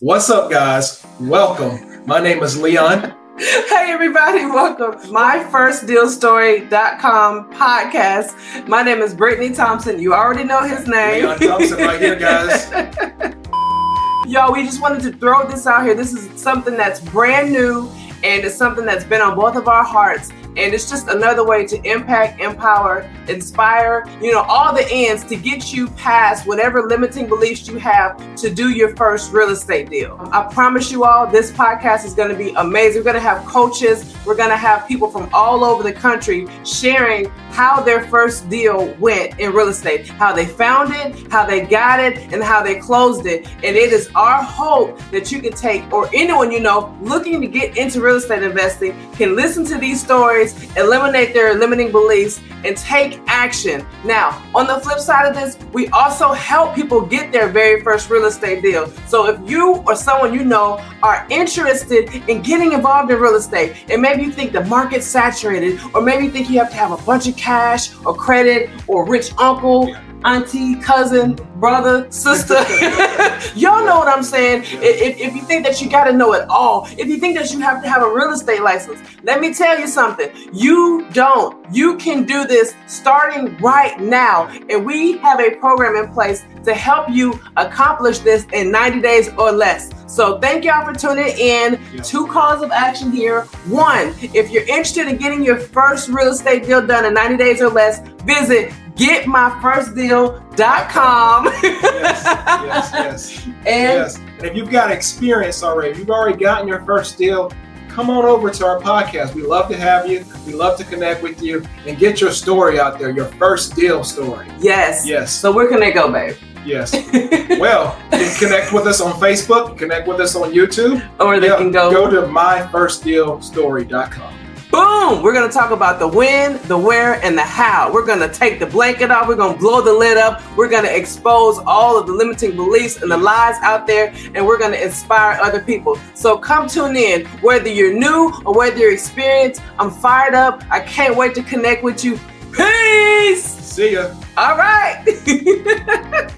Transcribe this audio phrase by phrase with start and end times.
[0.00, 1.02] What's up, guys?
[1.18, 2.04] Welcome.
[2.04, 3.14] My name is Leon.
[3.38, 4.92] Hey everybody, welcome.
[5.10, 8.68] MyFirstDealStory.com podcast.
[8.68, 9.98] My name is Brittany Thompson.
[9.98, 11.24] You already know his name.
[11.24, 12.70] Leon Thompson right here, guys.
[14.26, 15.94] Y'all, we just wanted to throw this out here.
[15.94, 17.88] This is something that's brand new
[18.22, 21.66] and it's something that's been on both of our hearts and it's just another way
[21.66, 27.28] to impact, empower, inspire, you know, all the ends to get you past whatever limiting
[27.28, 30.18] beliefs you have to do your first real estate deal.
[30.32, 33.00] I promise you all, this podcast is going to be amazing.
[33.00, 36.46] We're going to have coaches, we're going to have people from all over the country
[36.64, 41.64] sharing how their first deal went in real estate, how they found it, how they
[41.64, 43.46] got it, and how they closed it.
[43.64, 47.46] And it is our hope that you can take, or anyone you know looking to
[47.46, 50.45] get into real estate investing, can listen to these stories
[50.76, 53.86] eliminate their limiting beliefs, and take action.
[54.04, 58.10] Now, on the flip side of this, we also help people get their very first
[58.10, 58.90] real estate deal.
[59.06, 63.76] So if you or someone you know are interested in getting involved in real estate,
[63.90, 66.92] and maybe you think the market's saturated, or maybe you think you have to have
[66.92, 72.54] a bunch of cash or credit or rich uncle auntie, cousin, brother, sister.
[73.54, 74.62] Y'all know what I'm saying.
[74.64, 77.52] If, if you think that you got to know it all, if you think that
[77.52, 80.30] you have to have a real estate license, let me tell you something.
[80.52, 81.64] You don't.
[81.74, 84.48] You can do this starting right now.
[84.68, 89.30] And we have a program in place to help you accomplish this in 90 days
[89.38, 89.90] or less.
[90.06, 91.80] So thank y'all for tuning in.
[92.02, 93.42] Two calls of action here.
[93.66, 97.60] One, if you're interested in getting your first real estate deal done in 90 days
[97.60, 101.44] or less, visit getmyfirstdeal.com.
[101.62, 103.46] yes, yes, yes.
[103.46, 104.16] and yes.
[104.18, 107.50] And if you've got experience already, if you've already gotten your first deal,
[107.88, 109.34] come on over to our podcast.
[109.34, 110.24] We love to have you.
[110.46, 114.02] We love to connect with you and get your story out there, your first deal
[114.04, 114.46] story.
[114.58, 115.06] yes.
[115.06, 115.32] Yes.
[115.32, 116.36] So where can they go, babe?
[116.64, 116.92] Yes.
[117.56, 121.00] Well, you can connect with us on Facebook, connect with us on YouTube.
[121.18, 124.35] Or they Yeah, can go, Go to myfirstdealstory.com.
[124.76, 125.22] boom.
[125.22, 127.90] We're gonna talk about the when, the where, and the how.
[127.92, 129.26] We're gonna take the blanket off.
[129.26, 130.42] We're gonna blow the lid up.
[130.56, 134.58] We're gonna expose all of the limiting beliefs and the lies out there, and we're
[134.58, 135.98] gonna inspire other people.
[136.14, 139.62] So come tune in, whether you're new or whether you're experienced.
[139.78, 140.62] I'm fired up.
[140.70, 142.18] I can't wait to connect with you.
[142.52, 143.44] Peace.
[143.44, 144.14] See ya.
[144.36, 145.04] All right.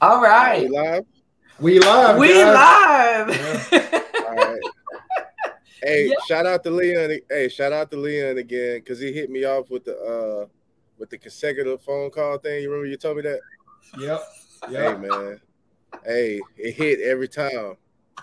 [0.00, 0.68] all right.
[0.68, 1.00] We right.
[1.00, 1.06] live?
[1.60, 2.18] We live.
[2.18, 3.28] We guys.
[3.72, 4.04] live.
[4.26, 4.60] All right.
[5.82, 6.14] Hey, Yeah.
[6.28, 7.18] shout out to Leon.
[7.30, 10.46] Hey, shout out to Leon again because he hit me off with the uh
[10.98, 12.62] with the consecutive phone call thing.
[12.62, 13.40] You remember you told me that?
[13.98, 14.22] Yep.
[14.68, 15.40] Hey man.
[16.04, 17.76] Hey, it hit every time.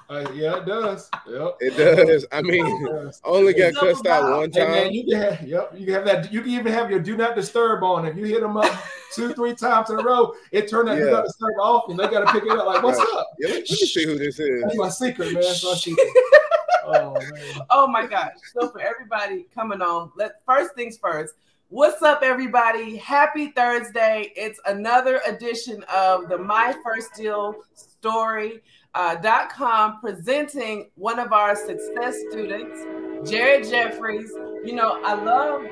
[0.09, 1.09] Uh, yeah, it does.
[1.27, 1.57] Yep.
[1.59, 2.25] It does.
[2.31, 3.19] I mean, does.
[3.25, 4.91] Only got It's all cussed out about- one Hey man, time.
[4.93, 6.31] you can have, yep, you can have that.
[6.31, 8.05] You can even have your do not disturb on.
[8.05, 8.71] If you hit them up
[9.13, 12.07] two, three times in a row, it turned that do not disturb off, and they
[12.07, 12.65] got to pick it up.
[12.67, 13.07] Like, what's Right.
[13.15, 13.27] up?
[13.39, 14.61] Yeah, let let me see who this is.
[14.61, 15.41] That's my secret, man.
[15.41, 16.07] That's my secret.
[16.87, 17.17] oh.
[17.69, 18.33] Oh my gosh.
[18.53, 21.33] So for everybody coming on, let first things first.
[21.69, 22.95] What's up, everybody?
[22.95, 24.31] Happy Thursday.
[24.35, 28.61] It's another edition of the My First Deal Story.
[28.95, 34.31] Uh, com presenting one of our success students, Jared Jefferies.
[34.63, 35.65] You know, I love,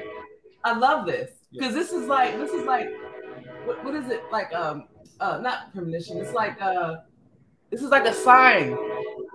[0.64, 2.90] I love this because this is like, this is like,
[3.64, 4.54] what, what is it like?
[4.54, 4.84] Um,
[5.20, 6.18] uh, not premonition.
[6.18, 6.98] It's like, uh,
[7.72, 8.78] this is like a sign.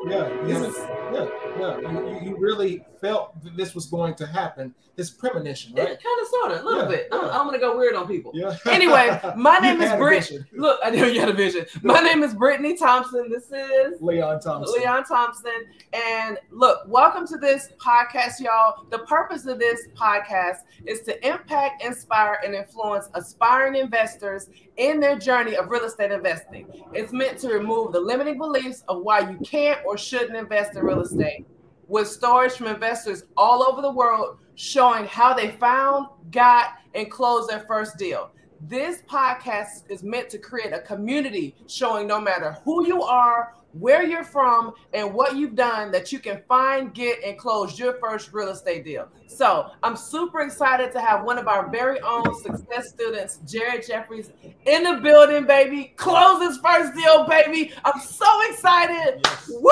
[0.06, 0.76] Yeah, yeah, is
[1.12, 1.26] yeah,
[1.58, 2.22] yeah.
[2.22, 4.74] You, really felt that this was going to happen.
[4.96, 5.88] This premonition, It right?
[5.88, 7.08] kind of, sort of, a little Yeah, bit.
[7.12, 7.24] I'm.
[7.24, 8.32] I'm gonna go weird on people.
[8.34, 8.56] Yeah.
[8.66, 10.32] Anyway, my name is had a Britt.
[10.52, 11.66] Look, I know you had a vision.
[11.82, 13.30] My name is Brittany Thompson.
[13.30, 14.78] This is Leon Thompson.
[14.80, 15.52] Leon Thompson.
[15.92, 18.86] And look, welcome to this podcast, y'all.
[18.90, 25.18] The purpose of this podcast is to impact, inspire, and influence aspiring investors in their
[25.18, 26.66] journey of real estate investing.
[26.92, 30.84] It's meant to remove the limiting beliefs of why you can't or shouldn't invest in
[30.84, 31.44] real estate.
[31.88, 37.50] With stories from investors all over the world showing how they found, got, and closed
[37.50, 38.30] their first deal.
[38.60, 44.02] This podcast is meant to create a community showing no matter who you are, where
[44.02, 48.32] you're from, and what you've done that you can find, get, and close your first
[48.32, 49.08] real estate deal.
[49.26, 54.32] So I'm super excited to have one of our very own success students, Jared Jefferies,
[54.66, 55.92] in the building, baby.
[55.96, 57.72] Close his first deal, baby.
[57.84, 59.20] I'm so excited.
[59.24, 59.50] Yes.
[59.50, 59.70] Woo!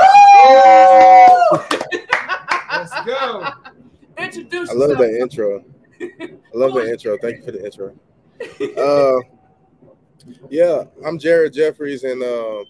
[2.73, 3.49] Let's go.
[4.19, 4.99] Introduce I love yourself.
[5.11, 5.65] that intro.
[6.01, 7.17] I love that intro.
[7.21, 7.95] Thank you for the intro.
[8.79, 9.19] Uh,
[10.49, 12.65] yeah, I'm Jared Jefferies, and uh,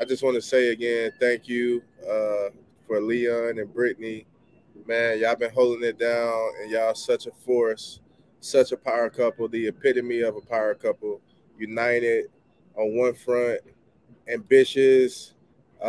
[0.00, 2.48] I just want to say again, thank you uh,
[2.86, 4.26] for Leon and Brittany.
[4.86, 8.00] Man, y'all been holding it down, and y'all such a force,
[8.40, 11.20] such a power couple, the epitome of a power couple,
[11.58, 12.26] united
[12.74, 13.60] on one front,
[14.28, 15.34] ambitious,
[15.80, 15.84] uh,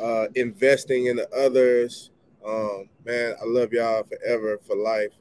[0.00, 2.10] uh, investing in the others.
[2.46, 5.12] Um, man, I love y'all forever for life.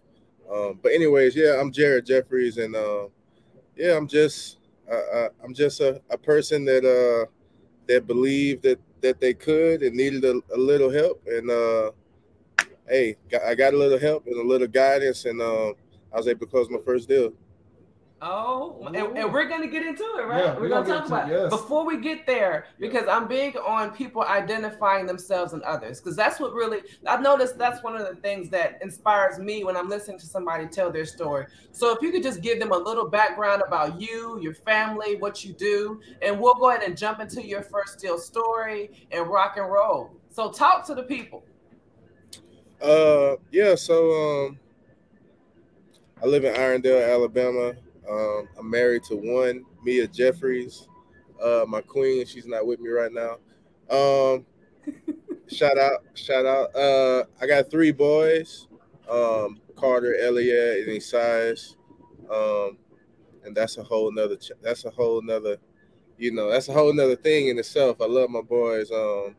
[0.51, 3.07] Um, but anyways, yeah, I'm Jared Jefferies, and uh,
[3.75, 4.57] yeah, I'm just
[4.91, 7.29] uh, I'm just a, a person that uh,
[7.89, 11.91] that believed that that they could and needed a, a little help, and uh,
[12.87, 15.69] hey, I got a little help and a little guidance, and uh,
[16.13, 17.33] I was able to close my first deal.
[18.21, 20.43] Oh, and, and, we're gonna get into it, right?
[20.43, 21.33] Yeah, we're, we're gonna, gonna talk about it.
[21.33, 21.49] Yes.
[21.49, 26.37] Before we get there, because I'm big on people identifying themselves and others, because that's
[26.37, 30.19] what really I've noticed that's one of the things that inspires me when I'm listening
[30.19, 31.45] to somebody tell their story.
[31.71, 35.45] So if you could just give them a little background about you, your family, what
[35.45, 39.55] you do, and we'll go ahead and jump into your first deal story and rock
[39.55, 40.11] and roll.
[40.29, 41.41] So talk to the people.
[42.81, 44.59] Uh yeah, so um
[46.21, 47.75] I live in Irondale, Alabama.
[48.09, 50.87] Um, I'm married to one, Mia Jefferies,
[51.43, 52.25] uh, my queen.
[52.25, 53.37] She's not with me right now.
[53.89, 54.45] Um,
[55.47, 56.75] shout out, shout out.
[56.75, 58.67] Uh, I got three boys,
[59.09, 61.75] um, Carter, Elliot, and Esias.
[62.31, 62.77] Um,
[63.43, 65.57] and that's a whole nother, that's a whole nother,
[66.17, 68.01] you know, that's a whole nother thing in itself.
[68.01, 68.91] I love my boys.
[68.91, 69.35] Um,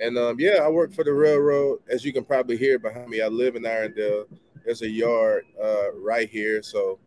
[0.00, 1.80] and um, yeah, I work for the railroad.
[1.88, 4.24] As you can probably hear behind me, I live in Irondale.
[4.64, 6.98] There's a yard uh, right here, so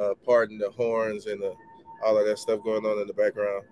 [0.00, 1.54] uh, pardon the horns and the,
[2.04, 3.64] all of that stuff going on in the background.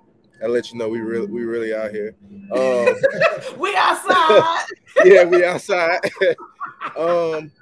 [0.43, 2.14] I let you know we really we really out here.
[2.52, 4.64] Um, we outside.
[5.05, 6.00] yeah, we outside.
[6.96, 7.52] um,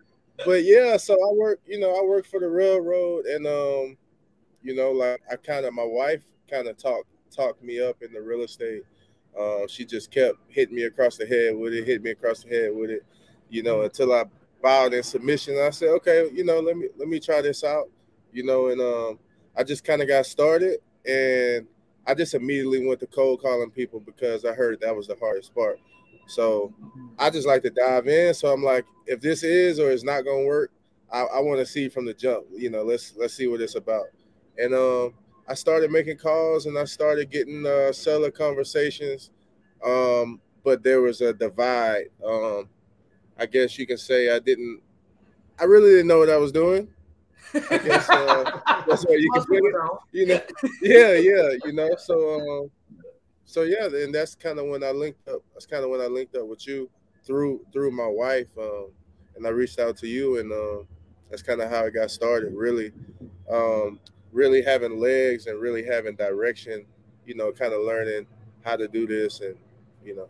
[0.44, 1.60] but yeah, so I work.
[1.66, 3.96] You know, I work for the railroad, and um,
[4.62, 8.12] you know, like I kind of my wife kind of talked talked me up in
[8.12, 8.82] the real estate.
[9.38, 12.48] Uh, she just kept hitting me across the head with it, hit me across the
[12.48, 13.04] head with it,
[13.50, 14.24] you know, until I
[14.62, 15.58] bowed in submission.
[15.60, 17.88] I said, okay, you know, let me let me try this out
[18.32, 19.18] you know, and um,
[19.56, 21.66] I just kind of got started and
[22.06, 25.54] I just immediately went to cold calling people because I heard that was the hardest
[25.54, 25.78] part.
[26.26, 26.72] So
[27.18, 28.34] I just like to dive in.
[28.34, 30.70] So I'm like, if this is or is not gonna work,
[31.12, 32.46] I, I want to see from the jump.
[32.54, 34.06] You know, let's let's see what it's about.
[34.58, 35.14] And um,
[35.48, 39.30] I started making calls and I started getting uh, seller conversations.
[39.84, 42.06] Um, but there was a divide.
[42.24, 42.68] Um,
[43.38, 44.80] I guess you can say I didn't.
[45.58, 46.88] I really didn't know what I was doing.
[47.54, 49.74] I guess uh, that's you can put it.
[50.12, 50.40] You know,
[50.82, 51.90] yeah, yeah, you know.
[51.98, 52.70] So, um,
[53.44, 55.42] so yeah, and that's kind of when I linked up.
[55.54, 56.90] That's kind of when I linked up with you
[57.24, 58.88] through through my wife, um,
[59.36, 60.86] and I reached out to you, and um,
[61.30, 62.52] that's kind of how it got started.
[62.54, 62.92] Really,
[63.50, 64.00] um,
[64.32, 66.84] really having legs and really having direction.
[67.26, 68.26] You know, kind of learning
[68.64, 69.56] how to do this, and
[70.04, 70.28] you know.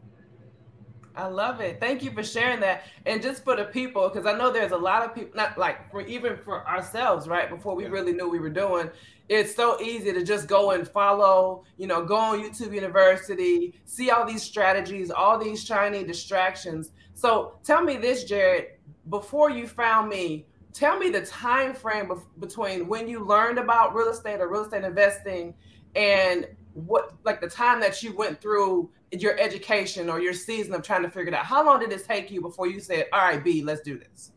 [1.18, 1.80] I love it.
[1.80, 2.84] Thank you for sharing that.
[3.04, 5.90] And just for the people, because I know there's a lot of people, not like
[5.90, 7.50] for even for ourselves, right?
[7.50, 7.90] Before we yeah.
[7.90, 8.88] really knew we were doing,
[9.28, 14.10] it's so easy to just go and follow, you know, go on YouTube University, see
[14.10, 16.92] all these strategies, all these shiny distractions.
[17.14, 18.78] So tell me this, Jared,
[19.08, 24.10] before you found me, tell me the time frame between when you learned about real
[24.10, 25.52] estate or real estate investing
[25.96, 30.82] and what like the time that you went through your education or your season of
[30.82, 31.46] trying to figure it out?
[31.46, 34.32] How long did it take you before you said, "All right, B, let's do this"?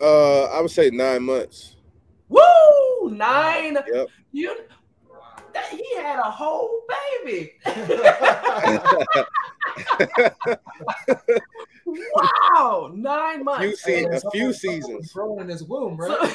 [0.00, 1.76] Uh, I would say nine months.
[2.28, 3.78] Woo, nine.
[3.92, 4.08] Yep.
[4.32, 4.56] You
[5.52, 6.82] that he had a whole
[7.22, 7.52] baby.
[11.86, 13.64] wow, nine months.
[13.64, 15.12] Few se- a few seasons.
[15.12, 16.10] Growing in his womb, right?
[16.10, 16.26] So,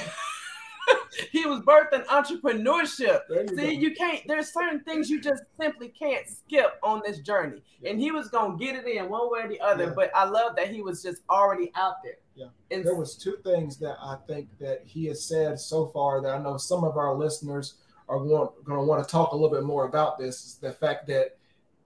[1.31, 3.21] he was birthing entrepreneurship.
[3.29, 3.69] You See, go.
[3.69, 4.21] you can't.
[4.27, 7.61] There's certain things you just simply can't skip on this journey.
[7.81, 7.91] Yeah.
[7.91, 9.85] And he was gonna get it in one way or the other.
[9.85, 9.93] Yeah.
[9.95, 12.17] But I love that he was just already out there.
[12.35, 12.47] Yeah.
[12.71, 16.33] And there was two things that I think that he has said so far that
[16.33, 17.75] I know some of our listeners
[18.09, 20.17] are going to want to talk a little bit more about.
[20.17, 21.37] This is the fact that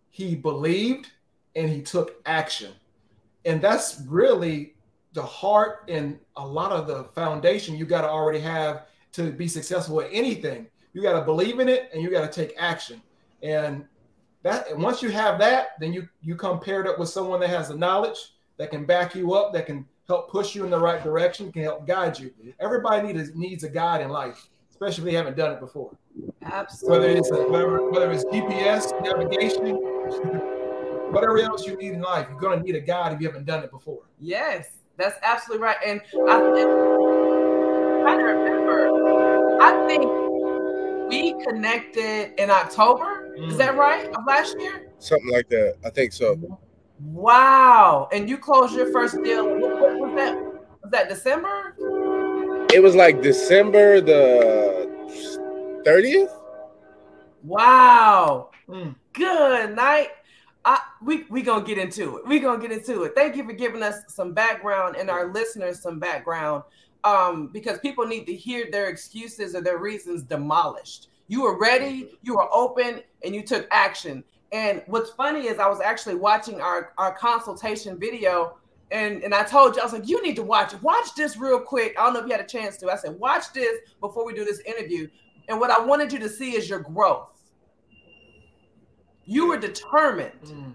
[0.09, 1.09] he believed
[1.55, 2.73] and he took action,
[3.45, 4.75] and that's really
[5.13, 9.47] the heart and a lot of the foundation you got to already have to be
[9.47, 10.67] successful at anything.
[10.93, 13.01] You got to believe in it and you got to take action.
[13.41, 13.85] And
[14.43, 17.49] that and once you have that, then you you come paired up with someone that
[17.49, 20.79] has the knowledge that can back you up, that can help push you in the
[20.79, 22.31] right direction, can help guide you.
[22.59, 25.95] Everybody needs needs a guide in life, especially if they haven't done it before.
[26.43, 26.99] Absolutely.
[26.99, 29.75] Whether it's whether, whether it's GPS, navigation,
[31.11, 33.63] whatever else you need in life, you're gonna need a guide if you haven't done
[33.63, 34.01] it before.
[34.19, 35.77] Yes, that's absolutely right.
[35.85, 38.61] And I, I'm trying to remember
[39.61, 40.03] I think
[41.09, 43.35] we connected in October.
[43.37, 43.49] Mm.
[43.49, 43.77] Is that mm.
[43.77, 44.07] right?
[44.07, 44.89] Of last year?
[44.97, 45.75] Something like that.
[45.85, 46.59] I think so.
[46.99, 48.09] Wow.
[48.11, 49.45] And you closed your first deal.
[49.45, 50.35] What, was that?
[50.81, 51.75] Was that December?
[52.73, 54.89] It was like December the
[55.85, 56.31] 30th.
[57.43, 58.49] Wow.
[58.67, 58.95] Mm.
[59.13, 60.09] Good night.
[61.03, 62.27] We we gonna get into it.
[62.27, 63.13] We gonna get into it.
[63.15, 66.63] Thank you for giving us some background and our listeners some background,
[67.03, 71.09] um, because people need to hear their excuses or their reasons demolished.
[71.27, 74.23] You were ready, you were open, and you took action.
[74.51, 78.57] And what's funny is I was actually watching our our consultation video,
[78.91, 80.83] and and I told you I was like, you need to watch it.
[80.83, 81.95] Watch this real quick.
[81.97, 82.91] I don't know if you had a chance to.
[82.91, 85.07] I said, watch this before we do this interview.
[85.49, 87.29] And what I wanted you to see is your growth
[89.31, 90.41] you were determined.
[90.43, 90.73] Mm.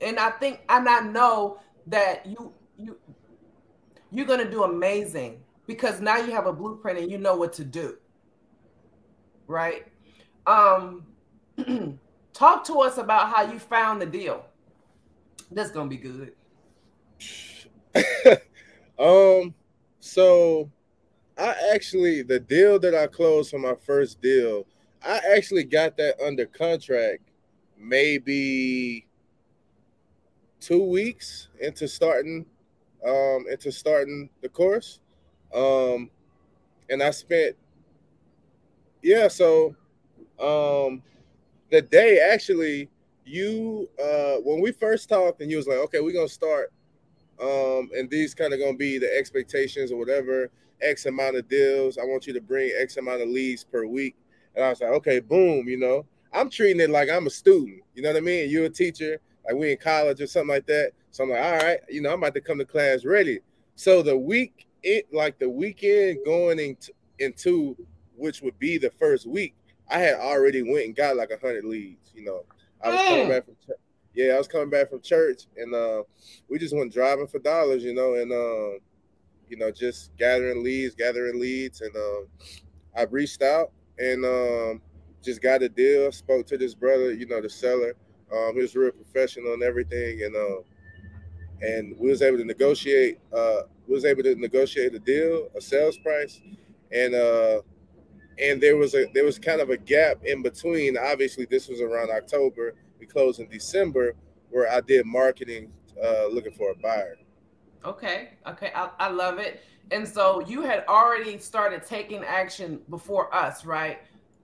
[0.00, 2.96] And I think and I know that you you
[4.10, 7.64] you're gonna do amazing because now you have a blueprint and you know what to
[7.64, 7.96] do.
[9.46, 9.86] Right?
[10.48, 11.06] Um
[12.32, 14.44] talk to us about how you found the deal.
[15.52, 16.32] That's gonna be good.
[18.98, 19.54] um
[20.00, 20.72] so
[21.38, 24.66] I actually the deal that I closed for my first deal,
[25.04, 27.30] I actually got that under contract
[27.78, 29.06] maybe
[30.60, 32.46] two weeks into starting
[33.06, 35.00] um into starting the course.
[35.54, 36.10] Um
[36.90, 37.56] and i spent
[39.02, 39.74] yeah so
[40.40, 41.02] um
[41.70, 42.88] the day actually
[43.24, 46.72] you uh when we first talked and you was like okay we're gonna start
[47.40, 51.98] um and these kind of gonna be the expectations or whatever x amount of deals
[51.98, 54.14] i want you to bring x amount of leads per week.
[54.54, 57.82] And i was like okay boom you know I'm treating it like I'm a student.
[57.94, 58.50] You know what I mean?
[58.50, 60.92] You're a teacher, like we in college or something like that.
[61.10, 63.40] So I'm like, all right, you know, I'm about to come to class ready.
[63.74, 67.76] So the week, it like the weekend going into, into
[68.16, 69.54] which would be the first week,
[69.88, 72.12] I had already went and got like a hundred leads.
[72.14, 72.44] You know,
[72.82, 73.78] I was coming back from church.
[74.14, 76.02] Yeah, I was coming back from church, and uh,
[76.48, 77.84] we just went driving for dollars.
[77.84, 78.78] You know, and uh,
[79.48, 82.20] you know, just gathering leads, gathering leads, and uh,
[82.96, 84.82] I reached out and um,
[85.22, 86.10] just got a deal.
[86.12, 87.94] Spoke to this brother, you know, the seller.
[88.32, 90.62] Um, he was real professional and everything, and uh,
[91.62, 93.18] and we was able to negotiate.
[93.32, 96.40] Uh, we was able to negotiate a deal, a sales price,
[96.92, 97.60] and uh,
[98.42, 100.96] and there was a there was kind of a gap in between.
[100.98, 102.74] Obviously, this was around October.
[102.98, 104.14] We closed in December,
[104.50, 107.16] where I did marketing, uh, looking for a buyer.
[107.84, 109.60] Okay, okay, I, I love it.
[109.92, 114.00] And so you had already started taking action before us, right?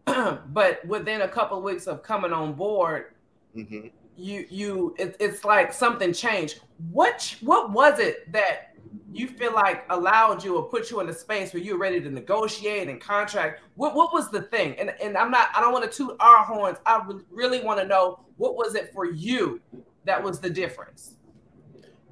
[0.53, 3.15] but within a couple of weeks of coming on board,
[3.57, 3.89] mm-hmm.
[4.17, 6.61] you you it, it's like something changed.
[6.91, 8.75] What what was it that
[9.13, 12.11] you feel like allowed you or put you in a space where you're ready to
[12.11, 13.61] negotiate and contract?
[13.77, 14.79] What what was the thing?
[14.79, 16.79] And and I'm not I don't want to toot our horns.
[16.85, 19.61] I re- really want to know what was it for you
[20.05, 21.17] that was the difference.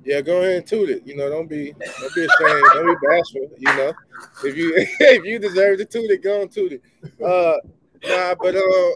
[0.04, 1.06] Yeah, go ahead and toot it.
[1.06, 2.64] You know, don't be don't be ashamed.
[2.72, 3.50] don't be bashful.
[3.58, 3.92] You know,
[4.44, 6.82] if you if you deserve to toot it, go and toot it.
[7.22, 7.56] Uh,
[8.04, 8.90] nah, but uh,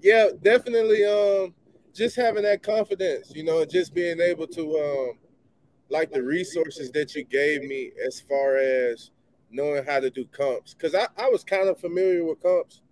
[0.00, 1.04] yeah, definitely.
[1.04, 1.54] Um,
[1.94, 5.18] just having that confidence, you know, just being able to um,
[5.90, 9.10] like the resources that you gave me as far as
[9.50, 12.82] knowing how to do comps, because I, I was kind of familiar with comps,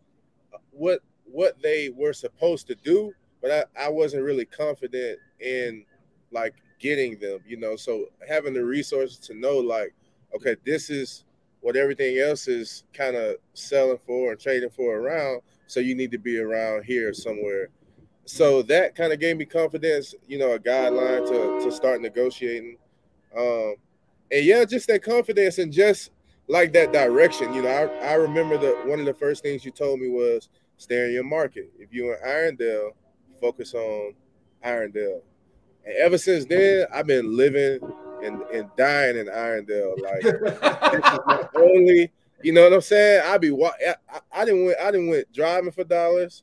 [0.70, 5.84] what what they were supposed to do, but I, I wasn't really confident in
[6.30, 7.76] like getting them, you know.
[7.76, 9.94] So having the resources to know like,
[10.34, 11.25] okay, this is
[11.66, 15.40] what everything else is kind of selling for and trading for around.
[15.66, 17.70] So you need to be around here somewhere.
[18.24, 22.76] So that kind of gave me confidence, you know, a guideline to to start negotiating.
[23.36, 23.74] Um,
[24.30, 26.12] and yeah, just that confidence and just
[26.46, 27.52] like that direction.
[27.52, 30.48] You know, I, I remember that one of the first things you told me was
[30.76, 31.72] stay in your market.
[31.80, 32.90] If you're in Irondale,
[33.40, 34.14] focus on
[34.64, 35.20] Irondale.
[35.84, 37.80] And ever since then, I've been living
[38.22, 40.00] and, and dying in Irondale.
[40.00, 43.22] Like this is my only, you know what I'm saying?
[43.26, 43.94] I be I,
[44.32, 46.42] I didn't went I didn't went driving for dollars,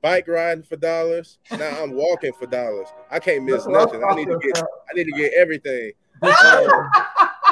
[0.00, 1.38] bike riding for dollars.
[1.50, 2.88] Now I'm walking for dollars.
[3.10, 4.02] I can't miss nothing.
[4.04, 5.92] I need to get I need to get everything.
[6.22, 6.32] Um,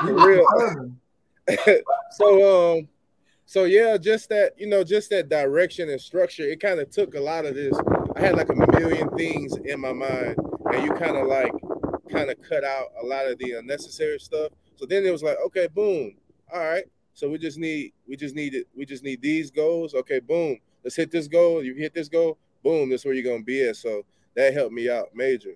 [0.03, 0.47] for real.
[2.13, 2.89] so um
[3.51, 7.17] so yeah, just that, you know, just that direction and structure, it kind of took
[7.17, 7.77] a lot of this.
[8.15, 10.37] I had like a million things in my mind,
[10.73, 11.51] and you kind of like
[12.11, 14.53] kind of cut out a lot of the unnecessary stuff.
[14.77, 16.15] So then it was like, okay, boom.
[16.53, 16.85] All right.
[17.15, 18.67] So we just need we just need it.
[18.75, 19.95] We just need these goals.
[19.95, 20.59] Okay, boom.
[20.83, 21.63] Let's hit this goal.
[21.63, 23.77] You hit this goal, boom, that's where you're gonna be at.
[23.77, 24.05] So
[24.37, 25.55] that helped me out major.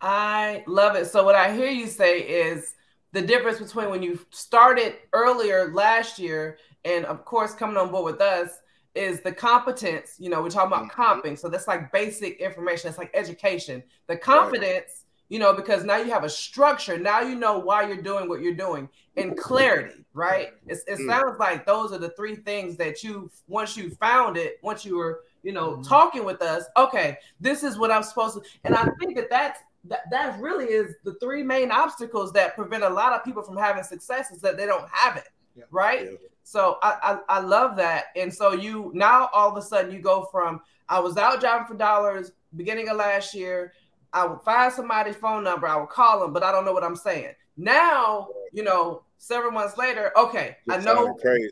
[0.00, 1.06] I love it.
[1.06, 2.74] So what I hear you say is
[3.12, 8.04] the difference between when you started earlier last year and of course coming on board
[8.12, 8.50] with us
[8.94, 10.16] is the competence.
[10.18, 11.02] You know, we're talking about mm-hmm.
[11.02, 11.38] comping.
[11.38, 12.88] So that's like basic information.
[12.88, 13.82] It's like education.
[14.06, 16.98] The confidence you know, because now you have a structure.
[16.98, 20.50] Now you know why you're doing what you're doing and clarity, right?
[20.66, 21.06] It's, it mm.
[21.06, 24.96] sounds like those are the three things that you, once you found it, once you
[24.96, 25.82] were, you know, mm-hmm.
[25.82, 26.64] talking with us.
[26.76, 28.42] Okay, this is what I'm supposed to.
[28.64, 32.82] And I think that that's that, that really is the three main obstacles that prevent
[32.82, 35.28] a lot of people from having success is that they don't have it.
[35.54, 35.64] Yeah.
[35.70, 36.08] Right.
[36.10, 36.16] Yeah.
[36.42, 38.06] So I, I, I love that.
[38.14, 41.66] And so you now all of a sudden you go from I was out driving
[41.66, 43.72] for dollars beginning of last year.
[44.16, 46.82] I would find somebody's phone number, I would call them, but I don't know what
[46.82, 47.34] I'm saying.
[47.58, 51.12] Now, you know, several months later, okay, I know.
[51.20, 51.50] Crazy.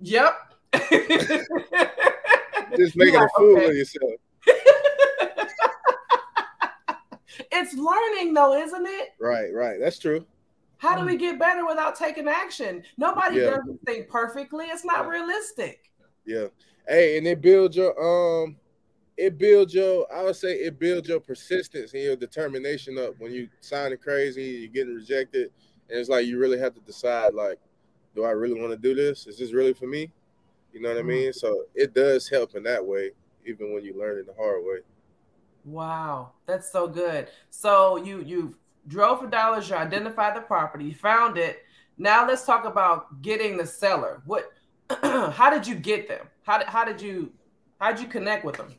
[0.00, 0.34] Yep.
[2.74, 3.68] Just making yeah, a fool okay.
[3.68, 4.12] of yourself.
[7.52, 9.10] it's learning though, isn't it?
[9.20, 9.78] Right, right.
[9.78, 10.24] That's true.
[10.78, 12.82] How do we get better without taking action?
[12.96, 13.50] Nobody yeah.
[13.50, 14.64] does thing perfectly.
[14.66, 15.90] It's not realistic.
[16.24, 16.46] Yeah.
[16.88, 18.56] Hey, and it builds your um
[19.16, 23.32] it builds your I would say it builds your persistence and your determination up when
[23.32, 25.50] you signing crazy, you're getting rejected,
[25.88, 27.58] and it's like you really have to decide like,
[28.14, 29.26] do I really want to do this?
[29.26, 30.10] Is this really for me?
[30.72, 31.08] You know what mm-hmm.
[31.08, 31.32] I mean?
[31.32, 33.12] So it does help in that way,
[33.46, 34.78] even when you learn it the hard way.
[35.64, 37.28] Wow, that's so good.
[37.50, 38.54] So you you
[38.86, 41.62] drove for dollars, you identified the property, you found it.
[41.98, 44.22] Now let's talk about getting the seller.
[44.26, 44.52] What
[44.90, 46.26] how did you get them?
[46.42, 47.32] How did how did you
[47.80, 48.74] how did you connect with them?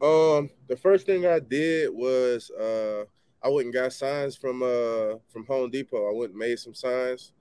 [0.00, 3.04] Um, the first thing I did was uh
[3.42, 6.08] I went and got signs from uh from Home Depot.
[6.08, 7.32] I went and made some signs,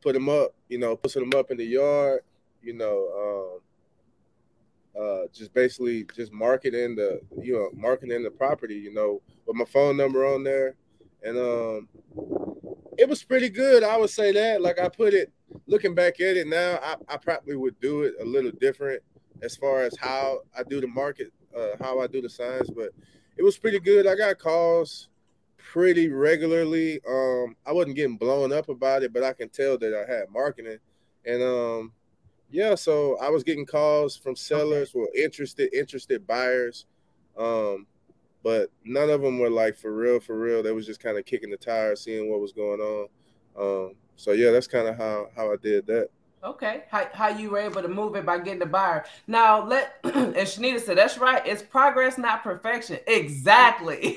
[0.00, 2.22] put them up, you know, put them up in the yard,
[2.62, 3.60] you know,
[4.96, 9.56] um uh just basically just marketing the you know, marketing the property, you know, with
[9.56, 10.76] my phone number on there.
[11.22, 11.88] And um
[12.96, 13.82] it was pretty good.
[13.82, 14.62] I would say that.
[14.62, 15.30] Like I put it
[15.66, 19.02] looking back at it now, I, I probably would do it a little different
[19.42, 22.90] as far as how I do the market uh, how I do the signs, but
[23.36, 24.06] it was pretty good.
[24.06, 25.08] I got calls
[25.56, 27.00] pretty regularly.
[27.08, 30.30] Um, I wasn't getting blown up about it, but I can tell that I had
[30.30, 30.78] marketing,
[31.24, 31.92] and um,
[32.50, 36.86] yeah, so I was getting calls from sellers, were interested, interested buyers,
[37.38, 37.86] um,
[38.42, 40.62] but none of them were like for real, for real.
[40.62, 43.08] They was just kind of kicking the tires, seeing what was going on.
[43.56, 46.08] Um, so yeah, that's kind of how how I did that.
[46.44, 49.04] Okay, how, how you were able to move it by getting the buyer.
[49.28, 51.46] Now let and Shanita said that's right.
[51.46, 52.98] It's progress, not perfection.
[53.06, 54.16] Exactly.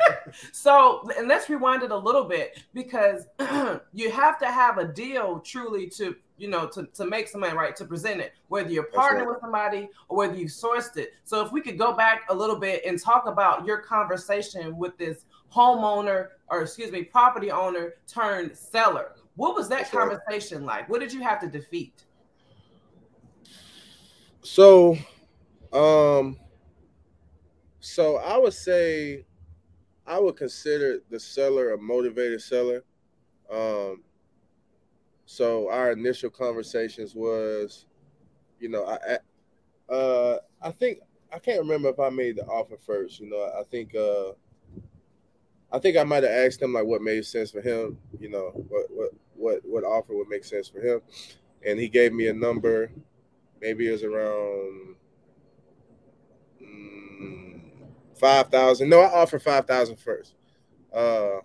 [0.52, 3.26] so and let's rewind it a little bit because
[3.92, 7.54] you have to have a deal truly to you know to, to make some money
[7.54, 9.28] right to present it whether you're partnering right.
[9.28, 12.58] with somebody or whether you sourced it so if we could go back a little
[12.58, 18.54] bit and talk about your conversation with this homeowner or excuse me property owner turned
[18.54, 20.88] seller what was that conversation like?
[20.88, 22.04] What did you have to defeat?
[24.42, 24.96] So,
[25.72, 26.38] um,
[27.80, 29.26] so I would say
[30.06, 32.84] I would consider the seller a motivated seller.
[33.50, 34.02] Um,
[35.26, 37.86] so our initial conversations was,
[38.60, 41.00] you know, I, uh, I think
[41.32, 43.20] I can't remember if I made the offer first.
[43.20, 44.32] You know, I think uh,
[45.72, 47.98] I think I might have asked him like what made sense for him.
[48.18, 49.10] You know, what what
[49.46, 51.00] what what offer would make sense for him,
[51.64, 52.90] and he gave me a number.
[53.60, 54.96] Maybe it was around
[56.60, 57.60] mm,
[58.18, 58.88] five thousand.
[58.88, 60.34] No, I offered five thousand first.
[60.92, 61.38] Uh,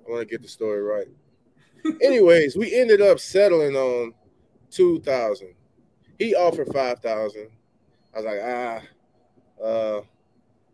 [0.00, 1.08] I want to get the story right.
[2.02, 4.14] Anyways, we ended up settling on
[4.70, 5.54] two thousand.
[6.18, 7.48] He offered five thousand.
[8.14, 10.00] I was like, ah, uh,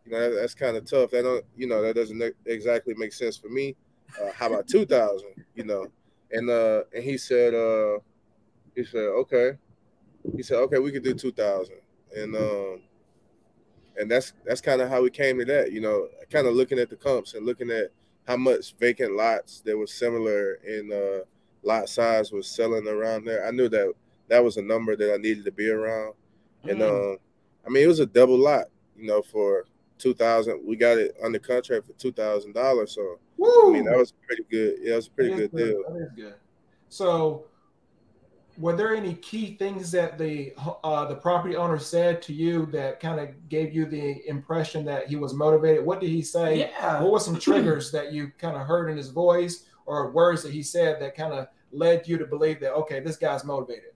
[0.04, 1.10] you know, that, that's kind of tough.
[1.10, 3.76] That don't, you know, that doesn't exactly make sense for me
[4.22, 5.86] uh, how about 2000 you know?
[6.32, 7.98] And uh and he said uh
[8.74, 9.52] he said okay.
[10.36, 11.74] He said okay we could do 2000
[12.16, 12.80] and um
[13.96, 16.78] and that's that's kind of how we came to that you know kind of looking
[16.78, 17.92] at the comps and looking at
[18.26, 21.24] how much vacant lots that were similar in uh
[21.66, 23.46] lot size was selling around there.
[23.46, 23.92] I knew that
[24.28, 26.14] that was a number that i needed to be around.
[26.64, 27.12] And mm.
[27.12, 27.18] um
[27.66, 29.66] i mean it was a double lot you know for
[29.98, 33.70] 2000 we got it under contract for $2000 so Woo!
[33.70, 34.76] I mean, that was pretty good.
[34.80, 35.82] Yeah, it was a pretty good, good, deal.
[35.88, 36.34] That is good.
[36.88, 37.46] So,
[38.56, 43.00] were there any key things that the uh, the property owner said to you that
[43.00, 45.84] kind of gave you the impression that he was motivated?
[45.84, 46.58] What did he say?
[46.58, 47.02] Yeah.
[47.02, 50.52] What were some triggers that you kind of heard in his voice or words that
[50.52, 53.90] he said that kind of led you to believe that okay, this guy's motivated?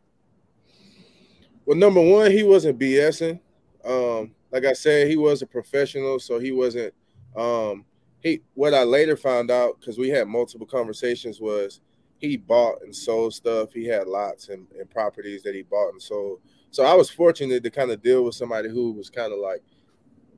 [1.65, 3.41] Well, number one, he wasn't BSing.
[3.85, 6.95] Um, like I said, he was a professional, so he wasn't
[7.37, 7.85] um,
[8.21, 11.81] he what I later found out because we had multiple conversations was
[12.19, 13.73] he bought and sold stuff.
[13.73, 16.41] He had lots and, and properties that he bought and sold.
[16.71, 19.63] So I was fortunate to kind of deal with somebody who was kind of like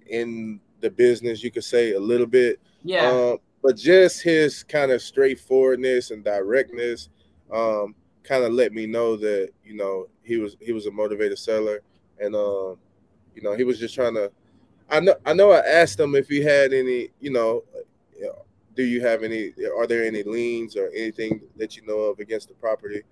[0.07, 2.61] in the business, you could say a little bit.
[2.83, 3.11] Yeah.
[3.11, 7.09] Um, but just his kind of straightforwardness and directness
[7.53, 11.38] um, kind of let me know that you know he was he was a motivated
[11.38, 11.81] seller.
[12.19, 12.77] and um,
[13.35, 14.31] you know, he was just trying to.
[14.88, 15.53] I know, I know.
[15.53, 17.62] I asked him if he had any, you know,
[18.75, 19.53] do you have any?
[19.77, 23.03] Are there any liens or anything that you know of against the property?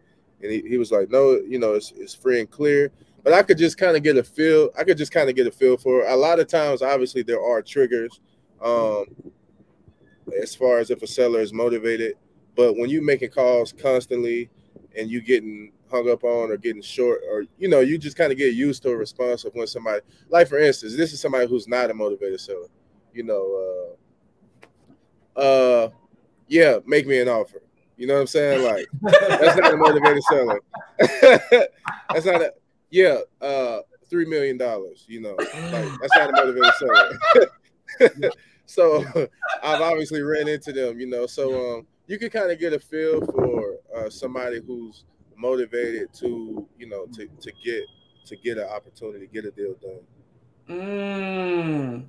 [0.40, 2.92] And he, he was like, no, you know, it's, it's free and clear.
[3.24, 4.70] But I could just kind of get a feel.
[4.78, 6.10] I could just kind of get a feel for it.
[6.10, 8.20] A lot of times, obviously, there are triggers
[8.62, 9.06] um,
[10.40, 12.14] as far as if a seller is motivated.
[12.54, 14.50] But when you're making calls constantly
[14.96, 18.30] and you getting hung up on or getting short or you know you just kind
[18.30, 21.46] of get used to a response of when somebody like for instance this is somebody
[21.46, 22.66] who's not a motivated seller
[23.14, 23.96] you know uh
[25.38, 25.88] uh
[26.48, 27.62] yeah make me an offer.
[27.96, 28.64] You know what i'm saying?
[28.64, 30.60] Like that's not a motivated seller.
[32.12, 32.52] That's not a
[32.90, 38.30] yeah uh three million dollars you know like that's not a motivated seller.
[38.66, 39.02] So
[39.62, 42.78] i've obviously ran into them you know so um you can kind of get a
[42.78, 45.04] feel for uh, somebody who's
[45.36, 47.84] motivated to you know to to get
[48.28, 50.00] to get an opportunity, to get a deal done.
[50.68, 52.06] Mm,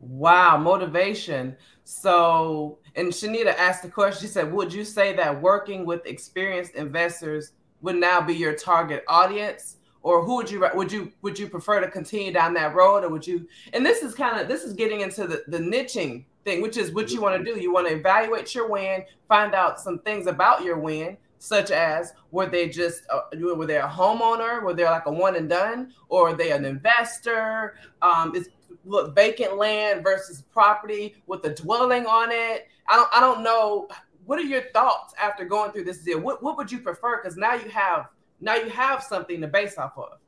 [0.00, 1.56] wow, motivation.
[1.90, 4.22] So, and Shanita asked the question.
[4.22, 9.02] She said, "Would you say that working with experienced investors would now be your target
[9.08, 13.04] audience?" or who would you would you would you prefer to continue down that road
[13.04, 16.24] or would you and this is kind of this is getting into the, the niching
[16.42, 19.54] thing which is what you want to do you want to evaluate your win find
[19.54, 23.88] out some things about your win such as were they just uh, were they a
[23.88, 24.62] homeowner?
[24.62, 25.92] Were they like a one and done?
[26.08, 27.76] Or are they an investor?
[28.02, 28.50] Um is
[28.84, 32.68] look vacant land versus property with a dwelling on it?
[32.86, 33.88] I don't i don't know.
[34.26, 36.20] What are your thoughts after going through this deal?
[36.20, 37.20] What, what would you prefer?
[37.20, 38.08] Because now you have
[38.40, 40.18] now you have something to base off of.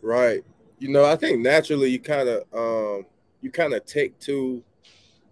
[0.00, 0.42] Right.
[0.78, 3.06] You know i think naturally you kind of um
[3.42, 4.64] you kind of take to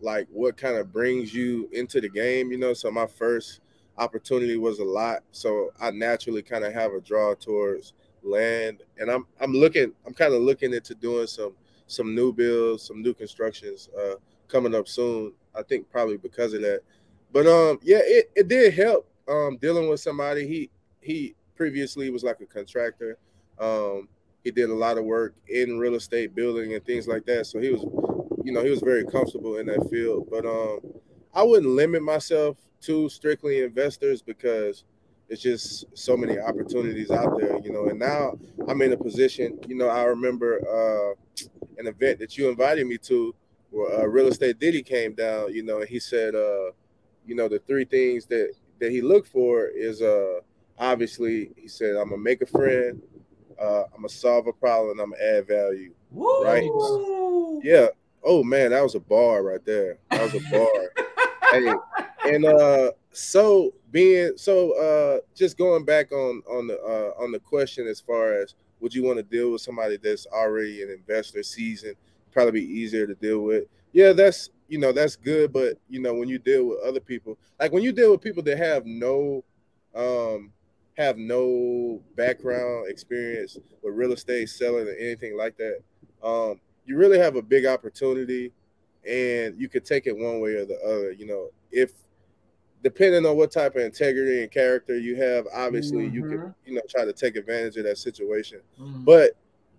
[0.02, 2.74] like what kind of brings you into the game you know?
[2.74, 3.61] So my first
[3.98, 5.22] opportunity was a lot.
[5.32, 8.82] So I naturally kind of have a draw towards land.
[8.98, 11.54] And I'm I'm looking, I'm kind of looking into doing some
[11.86, 14.14] some new builds, some new constructions uh
[14.48, 15.32] coming up soon.
[15.54, 16.80] I think probably because of that.
[17.32, 20.46] But um yeah, it, it did help um dealing with somebody.
[20.46, 23.18] He he previously was like a contractor.
[23.58, 24.08] Um
[24.44, 27.46] he did a lot of work in real estate building and things like that.
[27.46, 27.82] So he was
[28.44, 30.28] you know, he was very comfortable in that field.
[30.30, 30.80] But um
[31.34, 34.84] I wouldn't limit myself to strictly investors because
[35.28, 37.86] it's just so many opportunities out there, you know.
[37.86, 39.88] And now I'm in a position, you know.
[39.88, 41.46] I remember uh,
[41.78, 43.34] an event that you invited me to,
[43.70, 46.72] where uh, real estate Diddy came down, you know, and he said, uh,
[47.26, 50.40] you know, the three things that that he looked for is uh,
[50.78, 53.00] obviously he said, I'm gonna make a friend,
[53.60, 56.44] uh, I'm gonna solve a problem, I'm gonna add value, Woo!
[56.44, 57.62] right?
[57.64, 57.86] Yeah.
[58.24, 59.98] Oh man, that was a bar right there.
[60.10, 61.06] That was a bar.
[61.52, 61.74] hey,
[62.24, 67.38] and uh, so being so uh, just going back on on the uh, on the
[67.38, 71.42] question as far as would you want to deal with somebody that's already an investor
[71.42, 71.94] season?
[72.32, 73.64] Probably be easier to deal with.
[73.92, 77.38] Yeah, that's you know that's good, but you know when you deal with other people,
[77.60, 79.44] like when you deal with people that have no
[79.94, 80.50] um
[80.96, 85.78] have no background experience with real estate selling or anything like that,
[86.22, 88.52] um, you really have a big opportunity
[89.08, 91.12] and you could take it one way or the other.
[91.12, 91.92] You know, if
[92.82, 96.14] depending on what type of integrity and character you have, obviously mm-hmm.
[96.14, 98.60] you can, you know, try to take advantage of that situation.
[98.80, 99.04] Mm-hmm.
[99.04, 99.32] But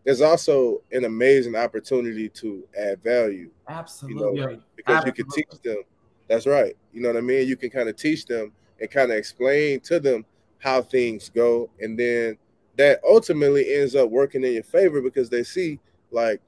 [0.03, 3.49] there's also an amazing opportunity to add value.
[3.67, 4.39] Absolutely.
[4.39, 5.07] You know, because Absolutely.
[5.17, 5.83] you can teach them.
[6.27, 6.75] That's right.
[6.93, 7.47] You know what I mean?
[7.47, 10.25] You can kind of teach them and kind of explain to them
[10.59, 11.69] how things go.
[11.79, 12.38] And then
[12.77, 15.79] that ultimately ends up working in your favor because they see
[16.12, 16.41] like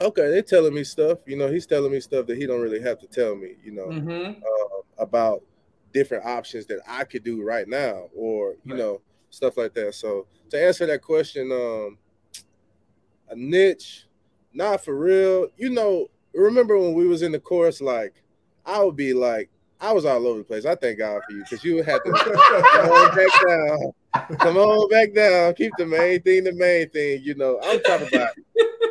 [0.00, 1.18] okay, they're telling me stuff.
[1.26, 3.54] You know, he's telling me stuff that he don't really have to tell me.
[3.64, 4.40] You know, mm-hmm.
[4.40, 5.42] uh, about
[5.92, 8.78] different options that I could do right now, or you right.
[8.78, 9.94] know, stuff like that.
[9.94, 11.98] So to answer that question, um,
[13.28, 14.06] a niche,
[14.52, 15.48] not for real.
[15.56, 18.22] You know, remember when we was in the course, like
[18.64, 20.64] I would be like, I was all over the place.
[20.64, 24.88] I thank God for you because you had to come on back down, come on
[24.88, 27.20] back down, keep the main thing the main thing.
[27.22, 28.30] You know, I'm talking about,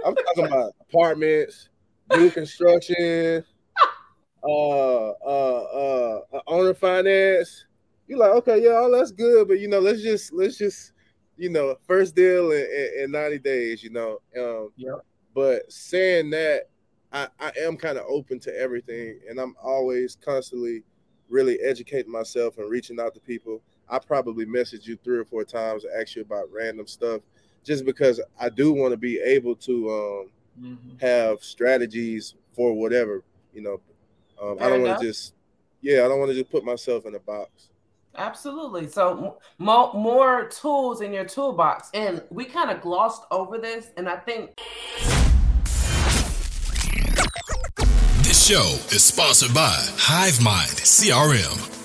[0.06, 1.70] I'm talking about apartments,
[2.16, 3.44] new construction,
[4.44, 7.66] uh, uh, uh, owner finance.
[8.08, 10.92] You're like, okay, yeah, all that's good, but you know, let's just let's just,
[11.38, 14.20] you know, first deal in, in, in 90 days, you know.
[14.40, 14.98] Um, yeah.
[15.34, 16.70] But saying that,
[17.12, 20.84] I, I am kind of open to everything, and I'm always constantly
[21.30, 23.64] really educating myself and reaching out to people.
[23.90, 27.22] I probably messaged you three or four times, ask you about random stuff,
[27.66, 30.30] just because I do want to be able to um,
[30.62, 31.06] mm-hmm.
[31.06, 33.24] have strategies for whatever
[33.56, 33.80] you know.
[34.42, 35.34] Um, I don't want to just,
[35.82, 37.70] yeah, I don't want to just put myself in a box.
[38.18, 38.88] Absolutely.
[38.88, 41.90] So more, more tools in your toolbox.
[41.94, 43.92] And we kind of glossed over this.
[43.98, 44.52] And I think
[48.24, 51.85] this show is sponsored by HiveMind CRM.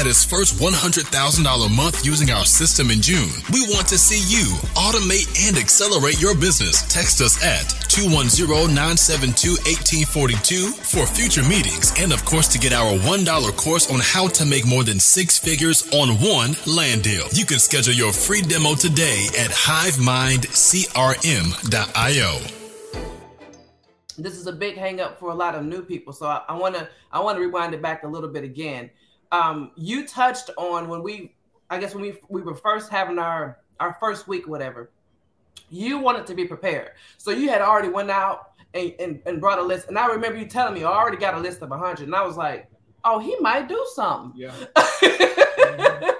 [0.00, 3.28] had his first $100,000 month using our system in June.
[3.52, 6.80] We want to see you automate and accelerate your business.
[6.88, 13.92] Text us at 210-972-1842 for future meetings and of course to get our $1 course
[13.92, 17.26] on how to make more than six figures on one land deal.
[17.32, 22.38] You can schedule your free demo today at hivemindcrm.io
[24.18, 26.12] this is a big hang up for a lot of new people.
[26.12, 28.90] So I want to I want to rewind it back a little bit again
[29.32, 31.34] um, you touched on when we,
[31.68, 34.90] I guess when we we were first having our our first week, whatever.
[35.72, 39.58] You wanted to be prepared, so you had already went out and, and, and brought
[39.58, 39.88] a list.
[39.88, 42.22] And I remember you telling me, I already got a list of hundred, and I
[42.22, 42.68] was like,
[43.04, 44.40] oh, he might do something.
[44.40, 44.52] Yeah.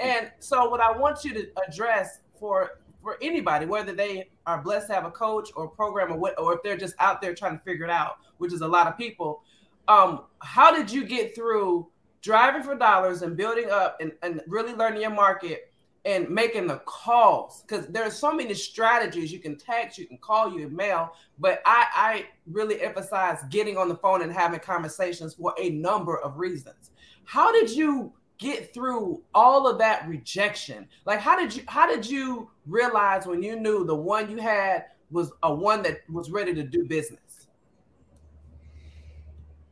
[0.00, 4.88] and so, what I want you to address for for anybody, whether they are blessed
[4.88, 7.56] to have a coach or program or what, or if they're just out there trying
[7.56, 9.42] to figure it out, which is a lot of people.
[9.86, 11.86] Um, how did you get through
[12.26, 15.72] driving for dollars and building up and, and really learning your market
[16.04, 17.62] and making the calls.
[17.62, 19.30] Because there's so many strategies.
[19.30, 23.76] You can text you can call you can mail but I, I really emphasize getting
[23.76, 26.90] on the phone and having conversations for a number of reasons.
[27.26, 30.88] How did you get through all of that rejection?
[31.04, 34.86] Like how did you how did you realize when you knew the one you had
[35.12, 37.46] was a one that was ready to do business?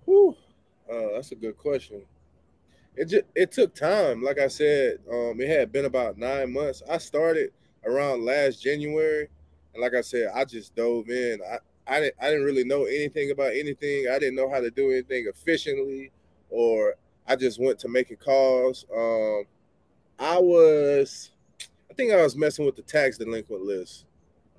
[0.04, 0.36] Whew.
[0.88, 2.02] Uh, that's a good question
[2.96, 4.22] it just it took time.
[4.22, 6.82] Like I said, um, it had been about nine months.
[6.90, 7.50] I started
[7.84, 9.28] around last January,
[9.72, 11.40] and like I said, I just dove in.
[11.42, 14.06] I I didn't I didn't really know anything about anything.
[14.10, 16.12] I didn't know how to do anything efficiently,
[16.50, 16.94] or
[17.26, 18.84] I just went to making calls.
[18.94, 19.44] Um,
[20.18, 21.32] I was,
[21.90, 24.06] I think I was messing with the tax delinquent list.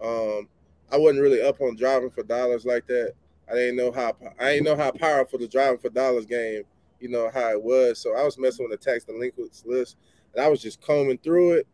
[0.04, 0.50] Um,
[0.92, 3.14] I wasn't really up on driving for dollars like that.
[3.50, 6.64] I didn't know how I didn't know how powerful the driving for dollars game
[7.06, 8.00] you know, how it was.
[8.00, 9.96] So I was messing with the tax delinquents list
[10.34, 11.68] and I was just combing through it.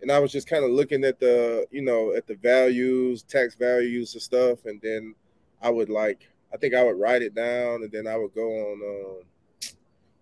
[0.00, 3.54] And I was just kind of looking at the, you know, at the values, tax
[3.54, 4.64] values and stuff.
[4.64, 5.14] And then
[5.60, 8.48] I would like, I think I would write it down and then I would go
[8.48, 9.70] on um,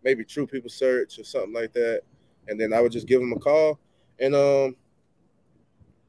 [0.03, 2.03] maybe True People Search or something like that.
[2.49, 3.79] And then I would just give them a call.
[4.19, 4.75] And um,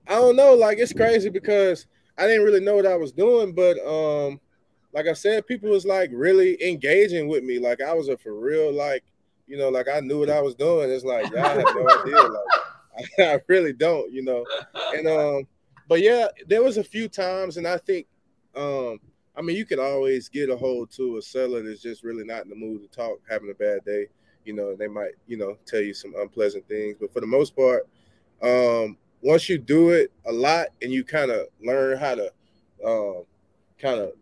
[0.07, 1.85] I don't know, like it's crazy because
[2.17, 4.39] I didn't really know what I was doing, but um,
[4.97, 7.59] like I said, people was like really engaging with me.
[7.59, 9.03] Like I was a for real, like,
[9.45, 10.89] you know, like I knew what I was doing.
[10.89, 12.15] It's like y'all have no idea.
[12.15, 14.43] Like I, I really don't, you know.
[14.95, 15.47] And um,
[15.87, 18.07] but yeah, there was a few times, and I think
[18.55, 18.99] um,
[19.35, 22.45] I mean, you could always get a hold to a seller that's just really not
[22.45, 24.07] in the mood to talk, having a bad day.
[24.45, 26.95] You know, they might, you know, tell you some unpleasant things.
[26.99, 27.87] But for the most part,
[28.41, 32.33] um, once you do it a lot and you kind of learn how to
[32.83, 33.25] um,
[33.79, 34.13] kind of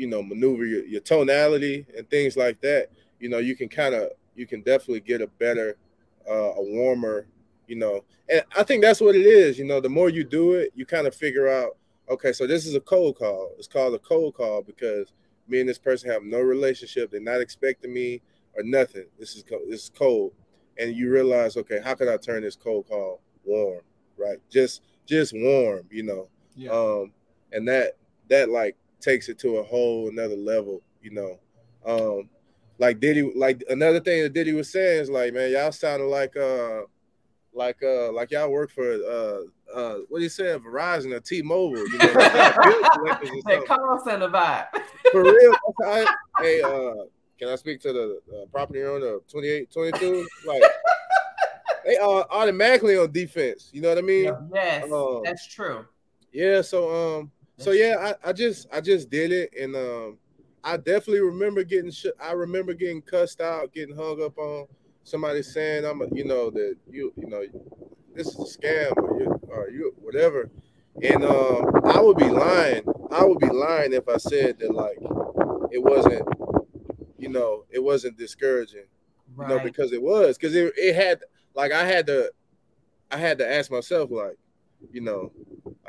[0.00, 3.94] you know maneuver your, your tonality and things like that you know you can kind
[3.94, 5.76] of you can definitely get a better
[6.28, 7.26] uh, a warmer
[7.66, 8.04] you know.
[8.28, 10.86] And i think that's what it is you know the more you do it you
[10.86, 11.76] kind of figure out
[12.08, 13.52] okay so this is a cold call.
[13.58, 15.12] It's called a cold call because
[15.48, 17.10] me and this person have no relationship.
[17.10, 18.22] They're not expecting me
[18.56, 19.06] or nothing.
[19.18, 20.32] This is cold this is cold.
[20.78, 23.82] And you realize okay how can i turn this cold call warm
[24.16, 24.38] right?
[24.50, 26.28] Just just warm you know?
[26.56, 26.70] Yeah.
[26.70, 27.12] um
[27.52, 27.96] and that
[28.28, 31.38] that like takes it to a whole another level, you know.
[31.84, 32.28] Um,
[32.78, 36.36] like Diddy, like another thing that Diddy was saying is like, man, y'all sounded like
[36.36, 36.82] uh
[37.52, 39.40] like uh like y'all work for uh
[39.74, 44.68] uh what do you say Verizon or T-Mobile, you know, hey, call center vibe.
[45.12, 45.54] for real.
[45.84, 46.06] I,
[46.40, 47.04] hey, uh
[47.38, 50.26] can I speak to the uh, property owner of 28, 22?
[50.46, 50.62] Like
[51.86, 53.70] they are automatically on defense.
[53.72, 54.34] You know what I mean?
[54.54, 55.86] Yes, um, that's true.
[56.32, 60.18] Yeah, so um so yeah, I, I just I just did it, and um,
[60.64, 64.66] I definitely remember getting sh- I remember getting cussed out, getting hung up on.
[65.04, 67.42] Somebody saying I'm a, you know that you you know
[68.14, 70.50] this is a scam or you or you whatever,
[71.02, 72.82] and um, I would be lying.
[73.10, 74.98] I would be lying if I said that like
[75.70, 76.26] it wasn't,
[77.18, 78.86] you know, it wasn't discouraging,
[79.34, 79.48] right.
[79.48, 81.20] you know, because it was because it, it had
[81.54, 82.32] like I had to,
[83.10, 84.36] I had to ask myself, like,
[84.92, 85.32] you know,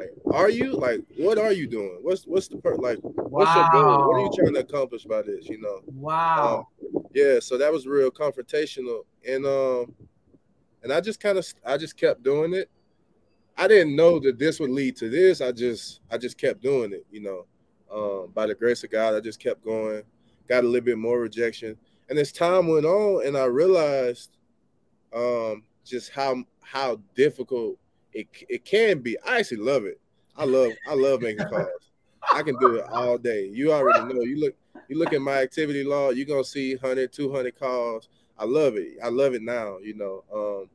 [0.02, 2.00] like, are you like, what are you doing?
[2.02, 3.70] What's what's the per like, what's wow.
[3.74, 4.08] your goal?
[4.08, 5.48] What are you trying to accomplish by this?
[5.48, 5.82] You know?
[5.86, 6.68] Wow.
[6.96, 7.40] Um, yeah.
[7.40, 9.94] So that was real confrontational, and um,
[10.84, 12.70] and I just kind of, I just kept doing it.
[13.58, 15.42] I didn't know that this would lead to this.
[15.42, 17.06] I just, I just kept doing it.
[17.12, 17.46] You know,
[17.94, 20.04] um, by the grace of God, I just kept going.
[20.48, 21.78] Got a little bit more rejection,
[22.10, 24.38] and as time went on, and I realized,
[25.14, 27.78] um, just how how difficult
[28.14, 29.18] it it can be.
[29.26, 30.00] I actually love it.
[30.36, 31.68] I love I love making calls.
[32.34, 33.50] I can do it all day.
[33.52, 34.22] You already know.
[34.22, 34.56] You look
[34.88, 38.10] you look at my activity log, you're gonna see 100, 200 calls.
[38.38, 38.98] I love it.
[39.04, 40.24] I love it now, you know.
[40.34, 40.70] Um,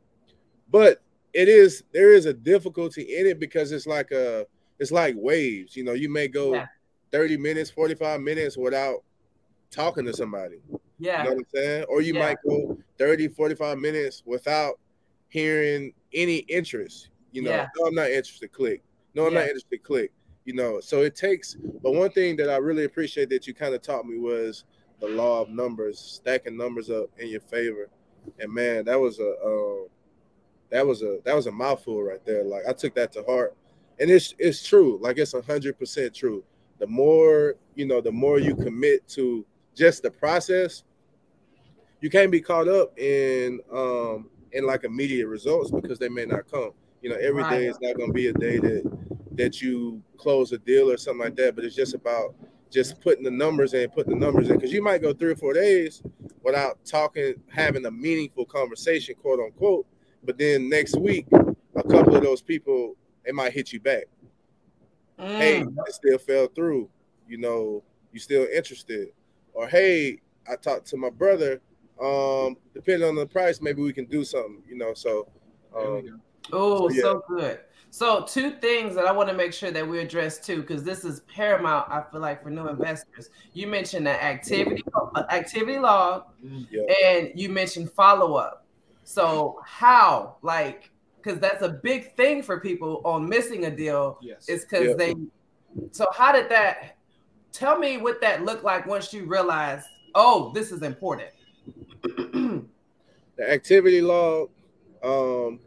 [0.70, 4.46] but it is there is a difficulty in it because it's like a
[4.79, 5.77] it's like waves.
[5.77, 6.66] You know, you may go yeah.
[7.12, 9.03] 30 minutes, 45 minutes without
[9.70, 10.61] talking to somebody.
[10.99, 11.22] Yeah.
[11.22, 11.85] You know what I'm saying?
[11.88, 12.20] Or you yeah.
[12.20, 14.79] might go 30, 45 minutes without
[15.29, 17.11] hearing any interest.
[17.37, 17.68] You know, yeah.
[17.77, 18.51] no, I'm not interested.
[18.51, 18.83] Click.
[19.14, 19.40] No, I'm yeah.
[19.40, 19.83] not interested.
[19.83, 20.11] Click.
[20.46, 21.55] You know, so it takes.
[21.83, 24.64] But one thing that I really appreciate that you kind of taught me was
[25.01, 27.90] the law of numbers, stacking numbers up in your favor.
[28.38, 29.87] And man, that was a uh,
[30.70, 32.42] that was a that was a mouthful right there.
[32.42, 33.55] Like I took that to heart,
[34.01, 34.99] and it's it's true.
[35.03, 36.42] Like it's a hundred percent true.
[36.79, 39.44] The more you know, the more you commit to
[39.75, 40.85] just the process.
[42.01, 46.51] You can't be caught up in um in like immediate results because they may not
[46.51, 46.72] come.
[47.02, 47.50] You know, every right.
[47.50, 48.82] day is not going to be a day that
[49.32, 51.54] that you close a deal or something like that.
[51.54, 52.35] But it's just about
[52.70, 55.37] just putting the numbers in, putting the numbers in, because you might go three or
[55.37, 56.02] four days
[56.42, 59.87] without talking, having a meaningful conversation, quote unquote.
[60.24, 64.04] But then next week, a couple of those people, it might hit you back.
[65.18, 65.38] Mm.
[65.38, 66.88] Hey, it still fell through.
[67.28, 67.82] You know,
[68.12, 69.09] you still interested?
[69.52, 71.61] Or hey, I talked to my brother.
[72.00, 74.62] Um, depending on the price, maybe we can do something.
[74.68, 75.28] You know, so
[75.76, 76.20] um,
[76.52, 77.02] Oh, so, yeah.
[77.02, 77.61] so good.
[77.90, 81.04] So, two things that I want to make sure that we address too, because this
[81.04, 81.90] is paramount.
[81.90, 86.24] I feel like for new investors, you mentioned the activity uh, activity log,
[86.70, 86.82] yeah.
[87.06, 88.66] and you mentioned follow up.
[89.04, 90.90] So, how like
[91.22, 94.18] because that's a big thing for people on missing a deal.
[94.20, 94.94] Yes, is because yeah.
[94.94, 95.14] they.
[95.92, 96.98] So, how did that?
[97.52, 101.30] Tell me what that looked like once you realized, oh, this is important.
[102.02, 102.68] the
[103.40, 104.50] activity log.
[105.02, 105.61] Um,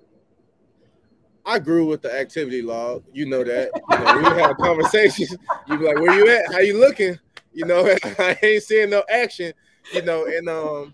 [1.49, 3.03] I grew with the activity log.
[3.12, 3.71] You know that.
[3.89, 5.35] You know, we have conversations.
[5.67, 6.53] You be like, "Where you at?
[6.53, 7.17] How you looking?"
[7.53, 7.88] You know,
[8.19, 9.53] I ain't seeing no action.
[9.91, 10.93] You know, and um,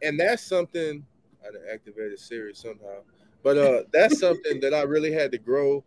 [0.00, 1.04] and that's something.
[1.42, 3.00] I activated Siri somehow,
[3.42, 5.84] but uh, that's something that I really had to grow.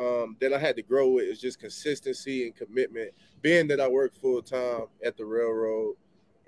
[0.00, 3.10] Um, that I had to grow with is just consistency and commitment.
[3.42, 5.96] Being that I work full time at the railroad,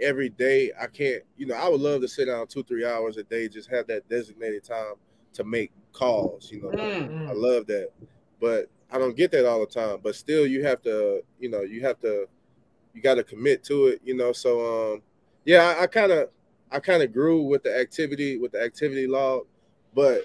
[0.01, 1.23] every day I can't.
[1.37, 3.87] You know, I would love to sit down two, three hours a day, just have
[3.89, 4.95] that designated time
[5.35, 6.51] to make calls.
[6.51, 7.29] You know, mm-hmm.
[7.29, 7.91] I love that,
[8.41, 9.99] but I don't get that all the time.
[10.03, 12.27] But still, you have to, you know, you have to,
[12.95, 14.01] you got to commit to it.
[14.05, 15.03] You know, so um,
[15.45, 16.31] yeah, I kind of,
[16.71, 19.47] I kind of grew with the activity with the activity log,
[19.95, 20.25] but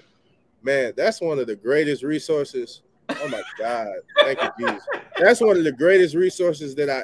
[0.62, 2.82] man, that's one of the greatest resources.
[3.08, 3.88] Oh my God,
[4.20, 4.86] thank you, Jesus.
[5.18, 7.02] That's one of the greatest resources that I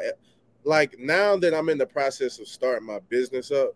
[0.65, 3.75] like now that I'm in the process of starting my business up.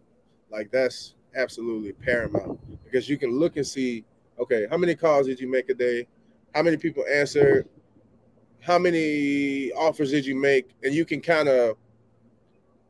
[0.51, 4.05] Like that's absolutely paramount because you can look and see
[4.38, 6.07] okay, how many calls did you make a day?
[6.55, 7.68] How many people answered?
[8.61, 10.70] How many offers did you make?
[10.83, 11.77] And you can kind of,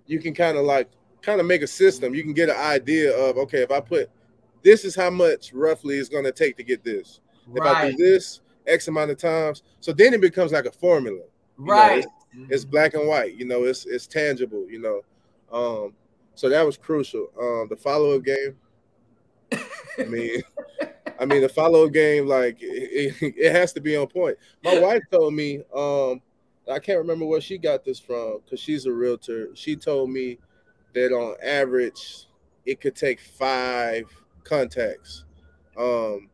[0.06, 0.88] you can kind of like,
[1.22, 2.14] kind of make a system.
[2.14, 4.08] You can get an idea of, okay, if I put,
[4.62, 7.20] this is how much roughly it's going to take to get this.
[7.46, 7.66] Right.
[7.66, 11.22] If I do this X amount of times, so then it becomes like a formula.
[11.56, 12.04] Right.
[12.04, 12.10] Know,
[12.44, 13.36] it's, it's, black and white.
[13.36, 14.66] You know, it's it's tangible.
[14.68, 15.02] You know,
[15.52, 15.92] um,
[16.34, 17.28] so that was crucial.
[17.40, 18.56] Um, the follow up game.
[19.98, 20.42] I mean,
[21.18, 24.36] I mean, the follow game, like it, it, has to be on point.
[24.64, 26.20] My wife told me, um,
[26.70, 29.48] I can't remember where she got this from because she's a realtor.
[29.54, 30.38] She told me
[30.94, 32.26] that on average,
[32.64, 34.04] it could take five
[34.44, 35.24] contacts.
[35.76, 36.28] Um,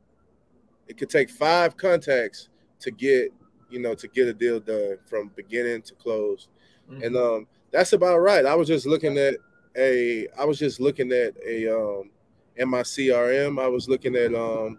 [0.89, 2.49] it could take five contacts
[2.81, 3.33] to get,
[3.71, 6.49] you know, to get a deal done from beginning to close.
[6.91, 7.03] Mm-hmm.
[7.03, 8.47] And um, that's about right.
[8.47, 9.37] I was just looking at
[9.77, 12.11] a, I was just looking at a, um,
[12.57, 13.61] in my CRM.
[13.63, 14.79] I was looking at um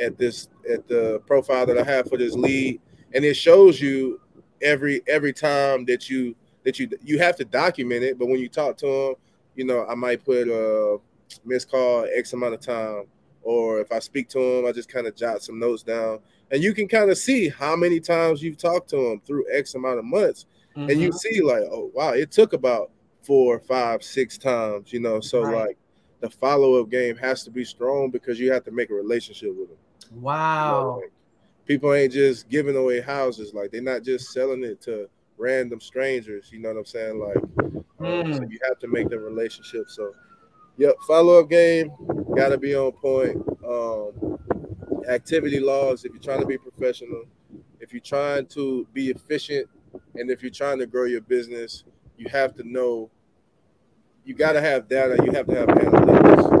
[0.00, 2.80] at this at the profile that I have for this lead,
[3.14, 4.20] and it shows you
[4.60, 8.18] every every time that you that you you have to document it.
[8.18, 9.14] But when you talk to them,
[9.54, 10.98] you know, I might put a
[11.44, 13.04] missed call X amount of time,
[13.42, 16.20] or if I speak to them, I just kind of jot some notes down,
[16.50, 19.74] and you can kind of see how many times you've talked to them through X
[19.74, 20.46] amount of months,
[20.76, 20.90] mm-hmm.
[20.90, 21.16] and you mm-hmm.
[21.16, 22.90] see like, oh wow, it took about
[23.22, 25.20] four, five, six times, you know.
[25.20, 25.68] So right.
[25.68, 25.78] like
[26.22, 29.50] the follow up game has to be strong because you have to make a relationship
[29.58, 30.22] with them.
[30.22, 30.78] Wow.
[30.78, 31.12] You know, like,
[31.66, 33.52] people ain't just giving away houses.
[33.52, 36.50] Like they're not just selling it to random strangers.
[36.52, 37.18] You know what I'm saying?
[37.18, 37.36] Like,
[38.00, 38.36] Mm.
[38.36, 39.84] so you have to make the relationship.
[39.88, 40.12] So,
[40.76, 41.90] yep, follow up game
[42.34, 43.36] got to be on point.
[43.64, 44.38] Um,
[45.08, 47.24] activity logs if you're trying to be professional,
[47.80, 49.68] if you're trying to be efficient,
[50.14, 51.84] and if you're trying to grow your business,
[52.16, 53.10] you have to know.
[54.24, 55.18] You got to have data.
[55.24, 56.60] You have to have analytics.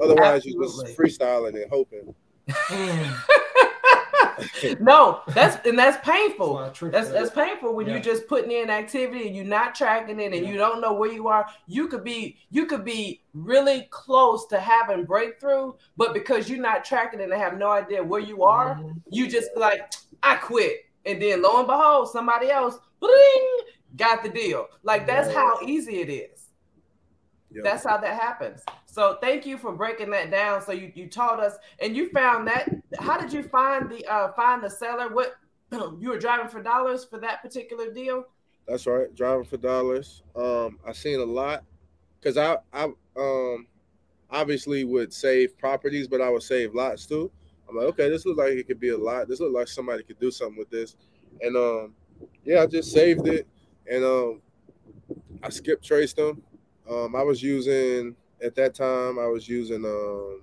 [0.00, 2.14] Otherwise, you're just freestyling and hoping.
[4.80, 6.58] no, that's and that's painful.
[6.58, 7.94] That's why That's that's painful when Yeah.
[7.94, 10.52] you're just putting in activity and you're not tracking it and Yeah.
[10.52, 11.46] you don't know where you are.
[11.66, 16.84] You could be you could be really close to having breakthrough, but because you're not
[16.84, 19.00] tracking it and have no idea where you are, Mhm.
[19.10, 19.92] you just like,
[20.22, 20.84] I quit.
[21.04, 23.57] And then lo and behold, somebody else bling,
[23.98, 24.68] got the deal.
[24.82, 26.46] Like that's how easy it is.
[27.50, 27.62] Yeah.
[27.64, 28.62] That's how that happens.
[28.86, 30.62] So thank you for breaking that down.
[30.62, 32.68] So you, you taught us and you found that.
[32.98, 35.12] How did you find the uh find the seller?
[35.12, 35.34] What
[35.72, 38.24] you were driving for dollars for that particular deal?
[38.66, 39.14] That's right.
[39.14, 40.22] Driving for dollars.
[40.36, 41.64] Um, I seen a lot
[42.20, 43.66] because I I um
[44.30, 47.30] obviously would save properties, but I would save lots too.
[47.68, 49.28] I'm like, okay, this looks like it could be a lot.
[49.28, 50.96] This looks like somebody could do something with this.
[51.40, 51.94] And um,
[52.44, 53.46] yeah, I just saved it
[53.90, 54.42] and um
[55.42, 56.42] I skip traced them.
[56.90, 60.42] Um, I was using at that time I was using um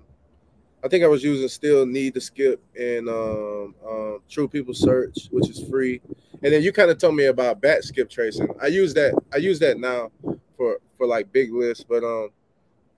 [0.84, 5.28] I think I was using still need to skip and um, um True People Search,
[5.30, 6.00] which is free.
[6.42, 8.48] And then you kind of told me about batch skip tracing.
[8.62, 9.18] I use that.
[9.32, 10.12] I use that now
[10.56, 11.84] for for like big lists.
[11.88, 12.30] But um,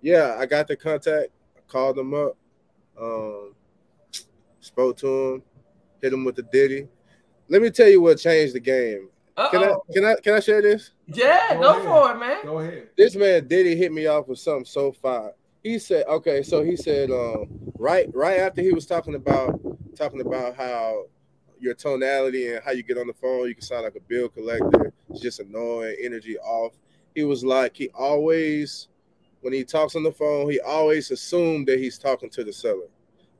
[0.02, 1.30] yeah, I got the contact.
[1.56, 2.36] I called them up.
[3.00, 3.54] Um,
[4.60, 5.42] spoke to him.
[6.02, 6.88] Hit him with the Diddy.
[7.48, 9.08] Let me tell you what changed the game.
[9.50, 9.84] Can I Uh-oh.
[9.92, 10.90] can I can I share this?
[11.06, 12.44] Yeah, Go go, for it, man.
[12.44, 12.88] Go ahead.
[12.96, 15.32] This man Diddy hit me off with something so fire.
[15.62, 17.46] He said, okay, so he said, um,
[17.78, 19.60] right, right after he was talking about
[19.96, 21.04] talking about how
[21.60, 24.28] your tonality and how you get on the phone, you can sound like a bill
[24.28, 24.92] collector.
[25.10, 26.72] It's just annoying, energy off.
[27.14, 28.88] He was like, he always,
[29.40, 32.88] when he talks on the phone, he always assumed that he's talking to the seller.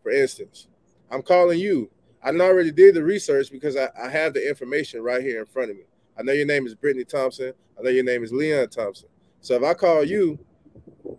[0.02, 0.68] For instance,
[1.10, 1.90] I'm calling you.
[2.22, 5.70] I already did the research because I, I have the information right here in front
[5.70, 5.84] of me.
[6.18, 7.52] I know your name is Brittany Thompson.
[7.78, 9.08] I know your name is Leon Thompson.
[9.40, 10.38] So if I call you,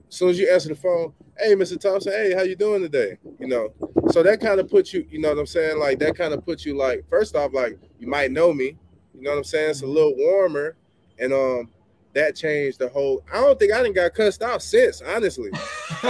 [0.09, 1.79] as soon as you answer the phone, hey, Mr.
[1.79, 3.17] Thompson, hey, how you doing today?
[3.39, 3.73] You know,
[4.11, 5.79] so that kind of puts you, you know what I'm saying?
[5.79, 8.77] Like that kind of puts you like, first off, like you might know me.
[9.15, 9.71] You know what I'm saying?
[9.71, 10.75] It's a little warmer.
[11.17, 11.69] And um
[12.13, 13.23] that changed the whole.
[13.31, 15.51] I don't think I didn't got cussed out since, honestly.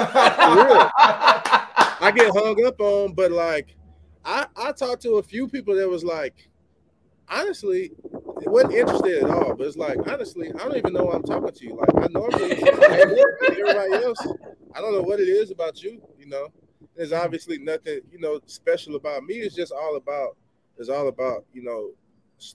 [2.01, 3.75] I get hung up on, but like
[4.23, 6.49] I I talked to a few people that was like,
[7.27, 7.91] honestly,
[8.41, 9.55] it wasn't interested at all.
[9.55, 11.75] But it's like, honestly, I don't even know why I'm talking to you.
[11.75, 14.27] Like I normally everybody else,
[14.73, 16.01] I don't know what it is about you.
[16.17, 16.47] You know,
[16.95, 19.35] there's obviously nothing you know special about me.
[19.35, 20.37] It's just all about.
[20.77, 21.91] It's all about you know.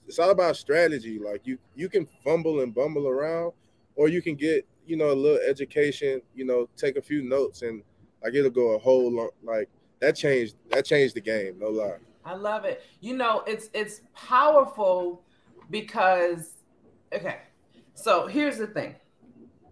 [0.07, 1.19] It's all about strategy.
[1.19, 3.53] Like you you can fumble and bumble around,
[3.95, 6.21] or you can get you know a little education.
[6.33, 7.83] You know, take a few notes and
[8.23, 9.69] like it'll go a whole long like
[9.99, 11.59] that changed that changed the game.
[11.59, 11.97] No lie.
[12.25, 12.83] I love it.
[13.01, 15.21] You know, it's it's powerful
[15.69, 16.53] because
[17.13, 17.39] okay.
[17.93, 18.95] So here's the thing.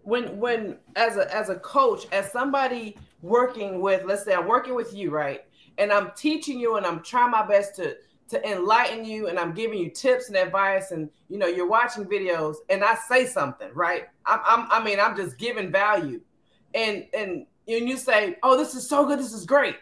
[0.03, 4.75] When when as a as a coach, as somebody working with, let's say I'm working
[4.75, 5.41] with you, right?
[5.77, 7.95] And I'm teaching you and I'm trying my best to
[8.29, 12.05] to enlighten you and I'm giving you tips and advice and you know you're watching
[12.05, 14.05] videos and I say something, right?
[14.25, 16.21] I'm, I'm I mean I'm just giving value.
[16.73, 19.19] And and and you say, "Oh, this is so good.
[19.19, 19.75] This is great."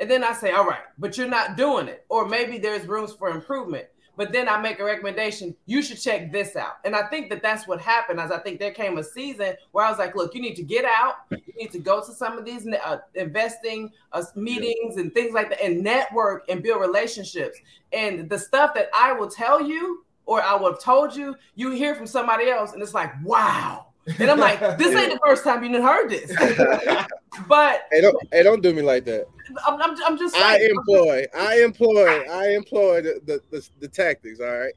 [0.00, 2.04] And then I say, all right, but you're not doing it.
[2.08, 3.86] Or maybe there's rooms for improvement.
[4.16, 5.54] But then I make a recommendation.
[5.66, 6.74] You should check this out.
[6.84, 8.20] And I think that that's what happened.
[8.20, 10.62] As I think there came a season where I was like, look, you need to
[10.62, 11.14] get out.
[11.30, 15.50] You need to go to some of these uh, investing uh, meetings and things like
[15.50, 17.58] that and network and build relationships.
[17.92, 21.70] And the stuff that I will tell you or I would have told you, you
[21.70, 23.86] hear from somebody else and it's like, wow.
[24.18, 26.34] And I'm like, this ain't the first time you done heard this.
[27.48, 29.26] but Hey, don't hey, don't do me like that.
[29.66, 34.40] I'm, I'm, I'm just I employ, I employ, I employ the the, the, the tactics.
[34.40, 34.74] All right,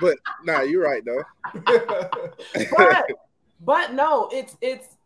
[0.00, 1.22] but nah, you're right though.
[2.76, 3.06] but
[3.60, 4.96] but no, it's it's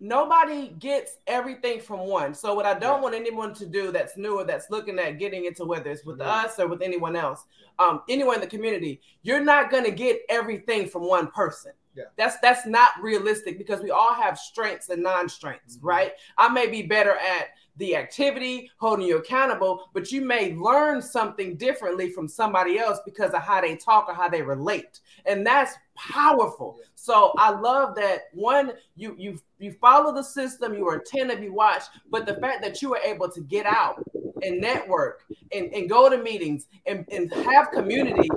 [0.00, 2.34] nobody gets everything from one.
[2.34, 5.44] So what I don't want anyone to do that's new or that's looking at getting
[5.44, 6.46] into whether it's with Right.
[6.46, 7.44] us or with anyone else,
[7.78, 11.72] um, anyone in the community, you're not gonna get everything from one person.
[11.94, 12.04] Yeah.
[12.16, 15.86] That's that's not realistic because we all have strengths and non-strengths, Mm-hmm.
[15.86, 16.12] right?
[16.38, 21.56] I may be better at the activity, holding you accountable, but you may learn something
[21.56, 25.00] differently from somebody else because of how they talk or how they relate.
[25.24, 26.76] And that's powerful.
[26.78, 26.86] Yeah.
[26.94, 31.52] So I love that one, you you you follow the system, you were attentive, you
[31.52, 34.02] watch, but the fact that you were able to get out
[34.42, 35.22] and network
[35.52, 38.28] and, and go to meetings and, and have community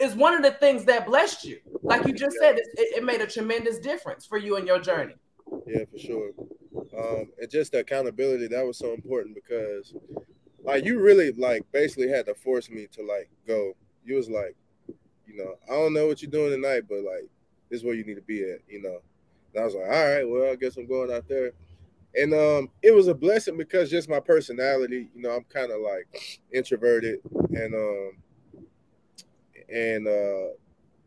[0.00, 1.58] is one of the things that blessed you.
[1.88, 5.14] Like you just said, it, it made a tremendous difference for you in your journey.
[5.66, 6.30] Yeah, for sure.
[6.96, 9.94] Um, and just the accountability that was so important because,
[10.62, 13.72] like, you really like basically had to force me to like go.
[14.04, 14.54] You was like,
[15.26, 17.28] you know, I don't know what you're doing tonight, but like,
[17.70, 18.98] this is where you need to be at, you know.
[19.54, 21.52] And I was like, all right, well, I guess I'm going out there.
[22.14, 25.80] And um, it was a blessing because just my personality, you know, I'm kind of
[25.80, 27.20] like introverted,
[27.50, 28.12] and um,
[29.72, 30.52] and uh,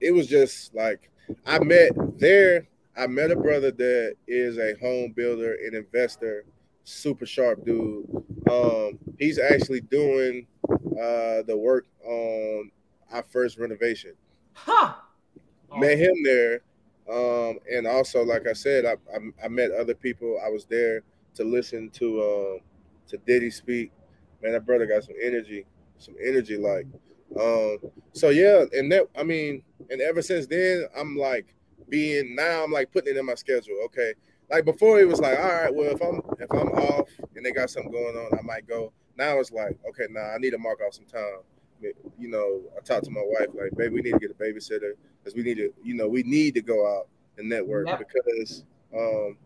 [0.01, 1.09] it was just like
[1.45, 2.67] I met there.
[2.97, 6.43] I met a brother that is a home builder and investor,
[6.83, 8.05] super sharp dude.
[8.51, 12.71] Um, he's actually doing uh, the work on
[13.11, 14.13] our first renovation.
[14.53, 14.93] Huh.
[15.77, 16.61] Met him there,
[17.09, 20.37] um, and also, like I said, I, I, I met other people.
[20.45, 21.03] I was there
[21.35, 22.59] to listen to um,
[23.07, 23.91] to Diddy speak.
[24.43, 25.65] Man, that brother got some energy,
[25.97, 26.57] some energy.
[26.57, 26.87] Like,
[27.39, 27.77] um,
[28.13, 31.55] so yeah, and that I mean, and ever since then, I'm like
[31.89, 33.77] being now I'm like putting it in my schedule.
[33.85, 34.13] Okay,
[34.49, 37.51] like before it was like, all right, well if I'm if I'm off and they
[37.51, 38.91] got something going on, I might go.
[39.17, 41.39] Now it's like, okay, nah, I need to mark off some time.
[42.19, 44.93] You know, I talked to my wife like, baby, we need to get a babysitter
[45.19, 47.07] because we need to, you know, we need to go out
[47.37, 47.99] and network Yep.
[47.99, 48.63] because
[48.95, 49.37] um,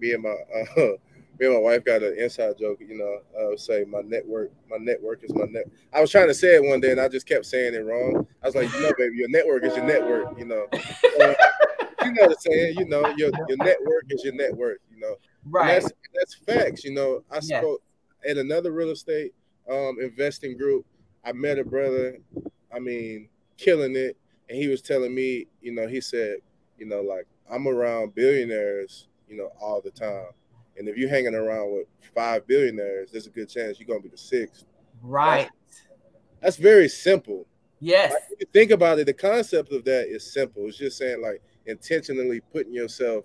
[0.00, 0.30] me and my
[0.76, 0.92] uh,
[1.40, 2.80] me and my wife got an inside joke.
[2.80, 3.20] You know,
[3.52, 5.64] uh, say my network, my network is my net.
[5.92, 8.26] I was trying to say it one day and I just kept saying it wrong.
[8.42, 10.38] I was like, you know, baby, your network is your network.
[10.38, 10.66] You know,
[11.20, 11.34] Uh,
[12.04, 12.78] you know what I'm saying.
[12.78, 14.80] You know, your your network is your network.
[14.94, 15.08] You know,
[15.44, 15.80] and Right.
[15.82, 16.84] that's that's facts.
[16.84, 17.82] You know, I spoke
[18.28, 19.32] at another real estate
[19.70, 20.86] um, investing group.
[21.24, 22.18] I met a brother.
[22.74, 24.16] I mean, killing it,
[24.48, 26.36] and he was telling me, you know, he said,
[26.78, 30.26] you know, like I'm around billionaires, you know, all the time,
[30.76, 34.08] and if you're hanging around with five billionaires, there's a good chance you're gonna be
[34.08, 34.64] the sixth.
[35.02, 35.48] Right.
[36.40, 37.46] That's very simple.
[37.80, 38.12] Yes.
[38.12, 40.66] Like, if you think about it, the concept of that is simple.
[40.66, 43.24] It's just saying like intentionally putting yourself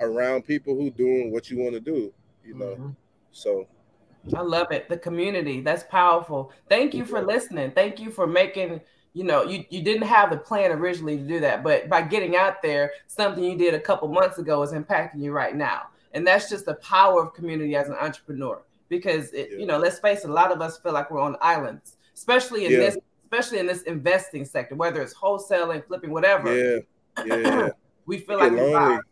[0.00, 2.12] around people who doing what you want to do.
[2.44, 2.96] You know, Mhm.
[3.30, 3.66] so
[4.34, 4.88] I love it.
[4.88, 5.60] The community.
[5.60, 6.52] That's powerful.
[6.68, 7.72] Thank you for listening.
[7.72, 8.80] Thank you for making,
[9.14, 12.36] you know, you, you didn't have the plan originally to do that, but by getting
[12.36, 15.88] out there, something you did a couple months ago is impacting you right now.
[16.14, 18.62] And that's just the power of community as an entrepreneur.
[18.88, 19.58] Because it, Yeah.
[19.58, 22.66] you know, let's face it, a lot of us feel like we're on islands, especially
[22.66, 22.78] in Yeah.
[22.80, 26.54] this, especially in this investing sector, whether it's wholesaling, flipping, whatever.
[26.54, 26.78] yeah,
[27.24, 27.70] yeah.
[28.06, 28.78] We feel like we're by lonely.
[28.96, 29.04] ourselves.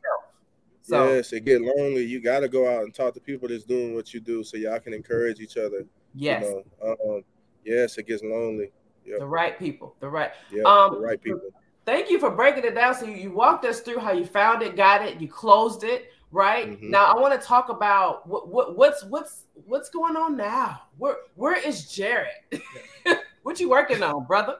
[0.82, 2.02] So yes, it get lonely.
[2.04, 4.56] You got to go out and talk to people that's doing what you do, so
[4.56, 5.86] y'all can encourage each other.
[6.14, 7.24] yes, You know, um,
[7.64, 8.72] yes, it gets lonely.
[9.06, 11.40] the right people, the right Yeah, Um, the right people.
[11.86, 12.94] thank you for breaking it down.
[12.96, 16.12] So you, you walked us through how you found it, got it, you closed it,
[16.30, 16.70] right?
[16.70, 16.90] Mhm.
[16.90, 20.82] Now I want to talk about what, what what's what's what's going on now.
[20.98, 22.28] Where where is Jared?
[23.42, 24.58] what you working on, brother?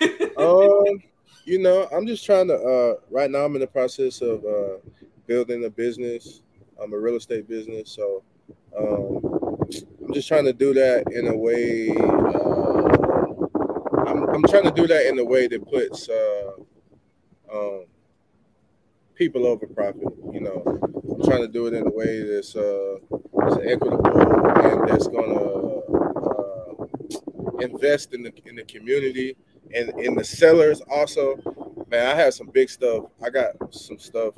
[0.36, 1.02] um,
[1.44, 2.54] you know, I'm just trying to.
[2.54, 4.78] Uh, right now, I'm in the process of uh,
[5.26, 6.42] building a business.
[6.82, 8.22] I'm a real estate business, so
[8.76, 9.20] um,
[10.04, 11.90] I'm just trying to do that in a way.
[11.90, 12.82] Uh,
[14.08, 16.52] I'm, I'm trying to do that in a way that puts uh,
[17.52, 17.84] um,
[19.14, 20.08] people over profit.
[20.32, 22.96] You know, trying to do it in a way that's, uh,
[23.38, 24.20] that's equitable
[24.60, 25.34] and that's gonna
[26.30, 26.86] uh,
[27.60, 29.36] invest in the in the community
[29.74, 31.36] and in the sellers also.
[31.90, 33.04] Man, I have some big stuff.
[33.22, 34.34] I got some stuff.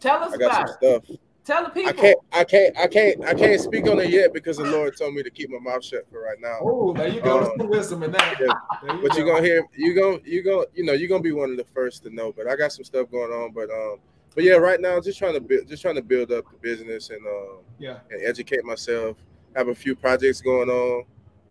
[0.00, 1.02] Tell us I got about some it.
[1.02, 1.18] stuff.
[1.44, 1.90] Tell the people.
[1.90, 4.96] I can't, I can't, I can't, I can't speak on it yet because the Lord
[4.96, 6.58] told me to keep my mouth shut for right now.
[6.62, 7.34] Oh, there you go.
[7.34, 8.36] There's Um, some wisdom in that.
[8.40, 8.54] yeah.
[8.94, 9.18] You But go.
[9.18, 11.64] you're gonna hear, you gonna, you gonna, you know, you're gonna be one of the
[11.64, 12.32] first to know.
[12.32, 13.52] But I got some stuff going on.
[13.52, 13.98] But um,
[14.34, 17.10] but yeah, right now, just trying to build, just trying to build up the business
[17.10, 17.98] and um, Yeah.
[18.10, 19.16] and educate myself.
[19.56, 21.04] Have a few projects going on.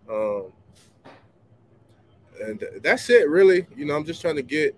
[0.09, 0.51] Um,
[2.41, 3.67] and that's it, really.
[3.75, 4.75] You know, I'm just trying to get,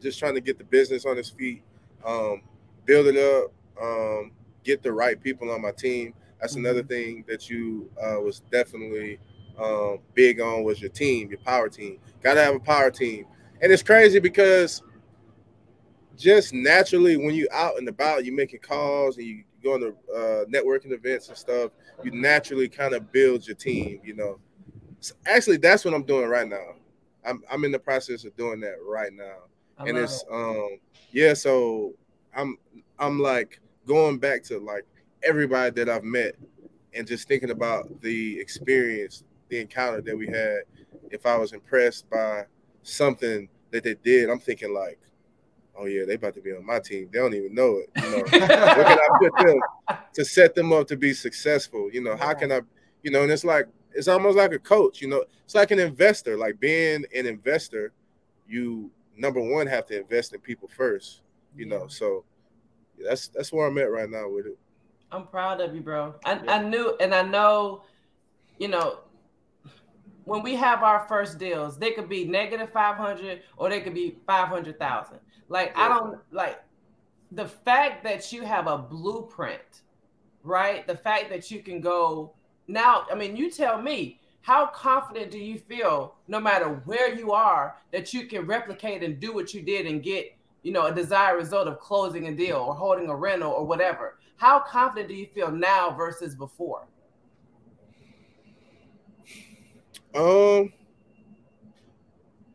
[0.00, 1.62] just trying to get the business on its feet,
[2.04, 2.42] um,
[2.86, 3.52] build it up,
[3.82, 4.32] um,
[4.64, 6.14] get the right people on my team.
[6.40, 9.18] That's another thing that you uh, was definitely
[9.58, 11.98] um, big on was your team, your power team.
[12.22, 13.26] Got to have a power team,
[13.60, 14.82] and it's crazy because
[16.20, 20.44] just naturally when you out and about, you're making calls and you going to uh,
[20.46, 21.72] networking events and stuff.
[22.04, 24.38] You naturally kind of build your team, you know.
[25.00, 26.74] So actually, that's what I'm doing right now.
[27.24, 29.38] I'm I'm in the process of doing that right now,
[29.78, 30.32] I and it's it.
[30.32, 30.78] um
[31.10, 31.94] yeah, so
[32.36, 32.56] I'm
[32.98, 34.84] I'm like going back to like
[35.22, 36.36] everybody that I've met
[36.94, 40.60] and just thinking about the experience, the encounter that we had.
[41.10, 42.44] If I was impressed by
[42.82, 44.98] something that they did, I'm thinking like,
[45.80, 47.08] oh yeah, they about to be on my team.
[47.10, 47.90] They don't even know it.
[47.96, 49.60] You know, where can I put them
[50.14, 51.90] to set them up to be successful?
[51.92, 52.60] You know, how can I,
[53.02, 55.00] you know, and it's like it's almost like a coach.
[55.00, 56.36] You know, it's like an investor.
[56.36, 57.92] Like being an investor,
[58.46, 61.22] you number one have to invest in people first.
[61.56, 62.24] You know, so
[63.02, 64.58] that's that's where I'm at right now with it.
[65.12, 66.14] I'm proud of you, bro.
[66.24, 66.56] I, yeah.
[66.56, 67.82] I knew and I know,
[68.58, 69.00] you know,
[70.24, 74.16] when we have our first deals, they could be negative 500 or they could be
[74.26, 75.18] 500,000.
[75.50, 75.82] Like, yeah.
[75.82, 76.62] I don't like
[77.32, 79.82] the fact that you have a blueprint,
[80.42, 80.86] right?
[80.86, 82.32] The fact that you can go
[82.66, 87.32] now, I mean, you tell me, how confident do you feel no matter where you
[87.32, 90.32] are that you can replicate and do what you did and get,
[90.62, 94.18] you know, a desired result of closing a deal or holding a rental or whatever?
[94.36, 96.86] How confident do you feel now versus before?
[100.14, 100.72] Um,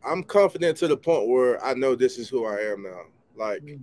[0.06, 3.02] I'm confident to the point where I know this is who I am now.
[3.36, 3.80] Like, mm.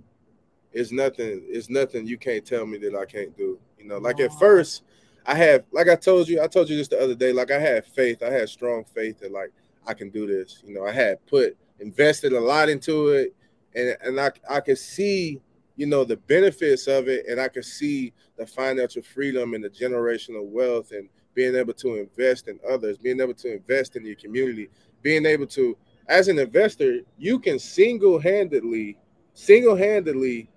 [0.72, 1.42] it's nothing.
[1.46, 3.58] It's nothing you can't tell me that I can't do.
[3.78, 4.26] You know, like wow.
[4.26, 4.82] at first,
[5.26, 7.32] I have, like I told you, I told you this the other day.
[7.32, 8.22] Like I had faith.
[8.22, 9.52] I had strong faith that like
[9.86, 10.62] I can do this.
[10.66, 13.34] You know, I had put invested a lot into it,
[13.74, 15.40] and and I I could see
[15.76, 19.70] you know the benefits of it and i could see the financial freedom and the
[19.70, 24.16] generational wealth and being able to invest in others being able to invest in your
[24.16, 24.68] community
[25.02, 25.76] being able to
[26.08, 28.96] as an investor you can single-handedly
[29.34, 30.48] single-handedly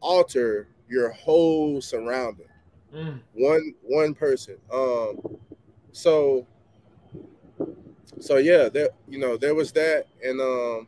[0.00, 2.46] alter your whole surrounding
[2.94, 3.20] mm.
[3.34, 5.18] one one person um
[5.92, 6.46] so
[8.20, 10.86] so yeah there you know there was that and um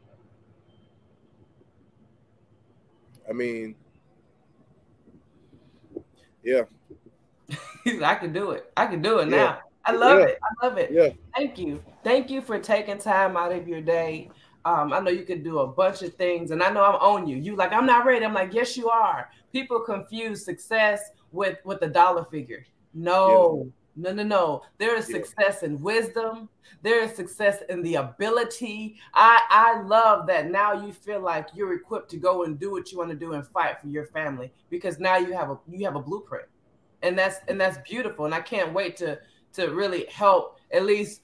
[3.29, 3.75] I mean,
[6.43, 6.63] yeah.
[8.03, 8.73] I can do it.
[8.77, 9.37] I can do it yeah.
[9.37, 9.59] now.
[9.89, 10.27] I love yeah.
[10.27, 10.39] it.
[10.43, 10.91] I love it.
[10.93, 11.09] Yeah.
[11.35, 11.83] Thank you.
[12.05, 14.31] Thank you for taking time out of your day.
[14.65, 17.27] Um, I know you can do a bunch of things, and I know I'm on
[17.27, 17.37] you.
[17.37, 18.25] You like, I'm not ready.
[18.25, 19.31] I'm like, yes, you are.
[19.51, 21.01] People confuse success
[21.33, 22.67] with with the dollar figure.
[22.93, 24.63] No, no, no, no.
[24.77, 26.51] There is success in wisdom.
[26.83, 28.97] There is success in the ability.
[29.15, 32.93] I I love that now you feel like you're equipped to go and do what
[32.93, 35.85] you want to do and fight for your family because now you have a you
[35.87, 36.47] have a blueprint.
[37.03, 38.27] And that's and that's beautiful.
[38.27, 39.19] And I can't wait to
[39.55, 41.23] to really help at least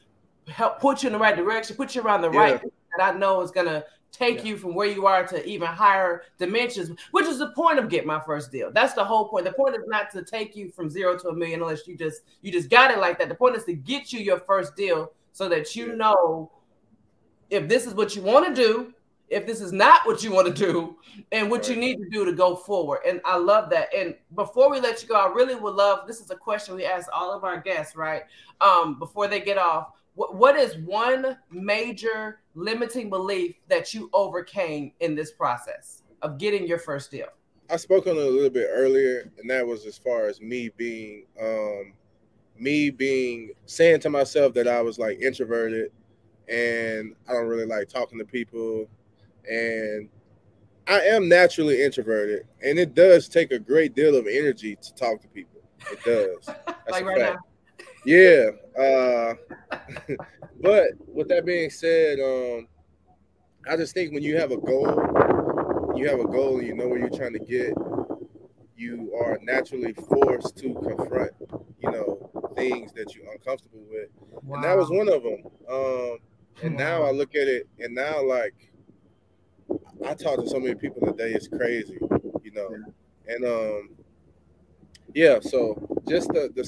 [0.48, 2.38] help put you in the right direction, put you around the yeah.
[2.38, 2.60] right
[2.96, 4.44] that I know is gonna take yeah.
[4.50, 8.06] you from where you are to even higher dimensions, which is the point of get
[8.06, 8.70] my first deal.
[8.72, 9.44] That's the whole point.
[9.44, 12.22] The point is not to take you from zero to a million unless you just
[12.42, 13.28] you just got it like that.
[13.28, 16.50] The point is to get you your first deal so that you know
[17.50, 18.93] if this is what you want to do,
[19.28, 20.96] if this is not what you want to do,
[21.32, 23.00] and what you need to do to go forward.
[23.06, 23.92] And I love that.
[23.94, 26.84] And before we let you go, I really would love this is a question we
[26.84, 28.22] ask all of our guests, right?
[28.60, 34.92] Um, before they get off what, what is one major limiting belief that you overcame
[35.00, 37.26] in this process of getting your first deal?
[37.70, 40.70] I spoke on it a little bit earlier, and that was as far as me
[40.76, 41.94] being, um,
[42.58, 45.90] me being saying to myself that I was like introverted,
[46.48, 48.86] and I don't really like talking to people,
[49.48, 50.08] and
[50.86, 55.20] I am naturally introverted, and it does take a great deal of energy to talk
[55.22, 55.62] to people.
[55.90, 56.46] It does.
[56.66, 57.38] That's like right fact.
[57.68, 57.84] now.
[58.04, 58.50] Yeah.
[58.74, 59.34] Uh,
[60.60, 62.66] but with that being said, um,
[63.70, 66.88] I just think when you have a goal, you have a goal and you know
[66.88, 67.72] where you're trying to get,
[68.76, 71.30] you are naturally forced to confront,
[71.80, 74.08] you know, things that you're uncomfortable with.
[74.42, 74.56] Wow.
[74.56, 75.44] And that was one of them.
[75.70, 76.18] Um,
[76.64, 76.98] and wow.
[76.98, 78.73] now I look at it and now like
[80.06, 81.98] I talk to so many people today, it's crazy,
[82.42, 82.76] you know.
[83.26, 83.90] And um
[85.14, 86.62] yeah, so just the the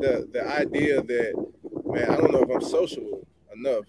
[0.00, 1.46] the the idea that
[1.86, 3.84] man, I don't know if I'm social enough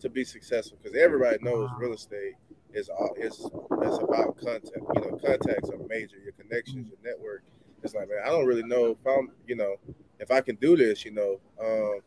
[0.00, 2.34] to be successful because everybody knows real estate
[2.72, 4.76] is all is is about contact.
[4.94, 6.16] You know, contacts are major.
[6.18, 7.42] Your connections, your network.
[7.82, 9.76] It's like man, I don't really know if I'm you know
[10.18, 11.04] if I can do this.
[11.04, 12.00] You know, um,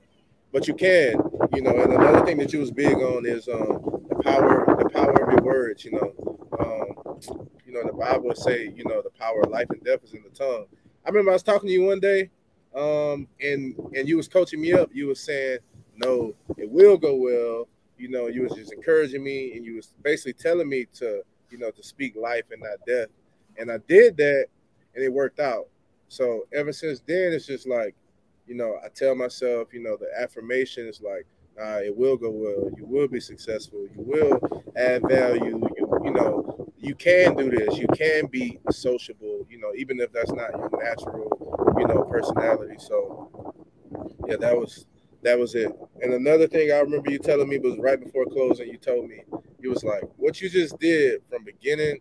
[0.52, 1.16] but you can.
[1.54, 5.12] You know, and another thing that you was big on is um, power the power
[5.12, 5.86] of your words.
[5.86, 9.84] You know, um, you know the Bible say you know the power of life and
[9.84, 10.66] death is in the tongue.
[11.06, 12.30] I remember I was talking to you one day,
[12.76, 14.90] um, and and you was coaching me up.
[14.94, 15.60] You was saying,
[15.96, 17.68] "No, it will go well."
[17.98, 21.60] You know, you was just encouraging me, and you was basically telling me to, you
[21.60, 23.10] know, to speak life and not death.
[23.60, 24.48] And I did that,
[24.96, 25.68] and it worked out.
[26.08, 27.96] So ever since then, it's just like,
[28.48, 31.28] you know, I tell myself, you know, the affirmation is like,
[31.58, 32.70] nah, it will go well.
[32.78, 33.88] You will be successful.
[33.96, 34.40] You will
[34.76, 35.62] add value.
[35.78, 37.78] You you know, you can do this.
[37.78, 42.76] You can be sociable, you know, even if that's not your natural, you know, personality.
[42.80, 43.54] So
[44.28, 44.86] yeah, that was
[45.24, 45.72] that was it.
[46.02, 49.24] And another thing I remember you telling me was right before closing, you told me
[49.60, 52.00] you was like, what you just did from beginning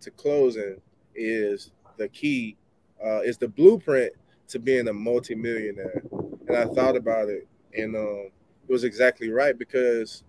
[0.00, 0.80] to closing
[1.14, 2.56] is the key,
[3.04, 4.12] uh, is the blueprint
[4.48, 6.02] to being a multimillionaire.
[6.48, 8.30] And I thought about it, and um,
[8.68, 10.22] was exactly right because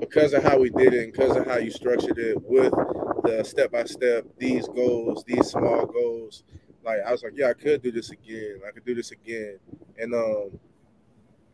[0.00, 2.72] because of how we did it and because of how you structured it with
[3.24, 6.44] the step by step, these goals, these small goals.
[6.84, 8.60] Like I was like, yeah, I could do this again.
[8.66, 9.58] I could do this again,
[9.98, 10.58] and um,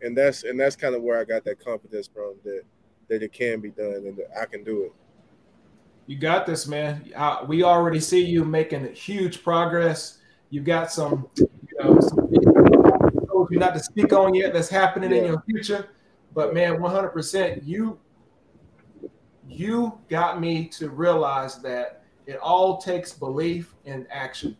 [0.00, 2.62] and that's and that's kind of where I got that confidence from that
[3.08, 4.92] that it can be done and that I can do it.
[6.06, 7.12] You got this, man.
[7.14, 10.18] Uh, we already see you making huge progress.
[10.48, 11.48] You've got some, you
[11.78, 12.28] know, some
[13.50, 15.16] you're not to speak on yet that's happening yeah.
[15.18, 15.88] in your future.
[16.34, 17.98] But man, 100%, you
[19.48, 24.56] you got me to realize that it all takes belief and action.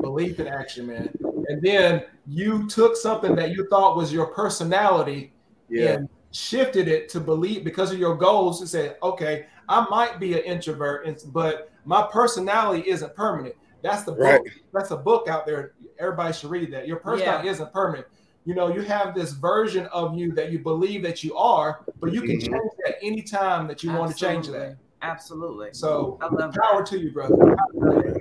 [0.00, 1.10] Belief and action, man.
[1.48, 5.34] And then you took something that you thought was your personality
[5.68, 5.92] yeah.
[5.92, 10.32] and shifted it to believe because of your goals to say, okay, I might be
[10.32, 13.54] an introvert, but my personality isn't permanent.
[13.82, 14.20] That's the book.
[14.20, 14.40] Right.
[14.72, 15.74] That's a book out there.
[15.98, 16.88] Everybody should read that.
[16.88, 17.52] Your personality yeah.
[17.52, 18.06] isn't permanent.
[18.44, 22.12] You know, you have this version of you that you believe that you are, but
[22.12, 22.52] you can mm-hmm.
[22.52, 24.00] change that anytime that you Absolutely.
[24.00, 24.76] want to change that.
[25.04, 25.68] Absolutely.
[25.72, 26.86] So I love power that.
[26.86, 27.56] to you, brother.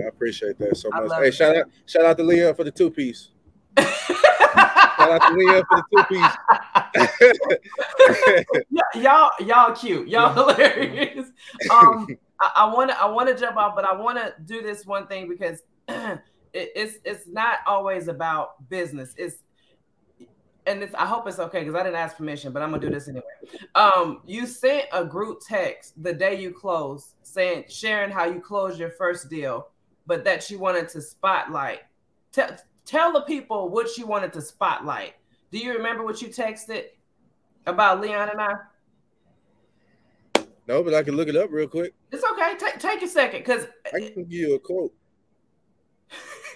[0.03, 1.11] I appreciate that so much.
[1.13, 1.33] Hey, it.
[1.33, 3.29] shout out, shout out to Leon for the two piece.
[3.77, 3.89] shout
[4.99, 6.31] out to Leon for the two piece.
[9.03, 10.07] y'all, y'all cute.
[10.07, 11.27] Y'all hilarious.
[11.71, 12.07] Um,
[12.55, 15.07] I want to, I want to jump off, but I want to do this one
[15.07, 16.19] thing because it,
[16.53, 19.13] it's, it's not always about business.
[19.17, 19.37] It's
[20.65, 22.89] and it's, I hope it's okay because I didn't ask permission, but I'm gonna do
[22.89, 23.23] this anyway.
[23.75, 28.79] Um, you sent a group text the day you closed, saying sharing how you closed
[28.79, 29.69] your first deal,
[30.05, 31.81] but that you wanted to spotlight.
[32.31, 32.55] Tell
[32.85, 35.13] tell the people what you wanted to spotlight.
[35.51, 36.85] Do you remember what you texted
[37.65, 38.53] about Leon and I?
[40.67, 41.93] No, but I can look it up real quick.
[42.11, 42.53] It's okay.
[42.57, 44.93] Take take a second, because I can give you a quote.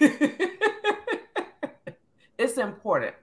[2.38, 3.14] it's important.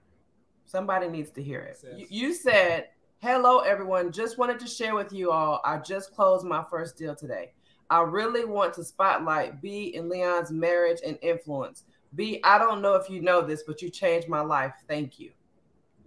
[0.75, 1.81] Somebody needs to hear it.
[1.95, 4.11] You, you said, Hello, everyone.
[4.11, 5.61] Just wanted to share with you all.
[5.63, 7.53] I just closed my first deal today.
[7.89, 11.85] I really want to spotlight B and Leon's marriage and influence.
[12.13, 14.73] B, I don't know if you know this, but you changed my life.
[14.89, 15.31] Thank you.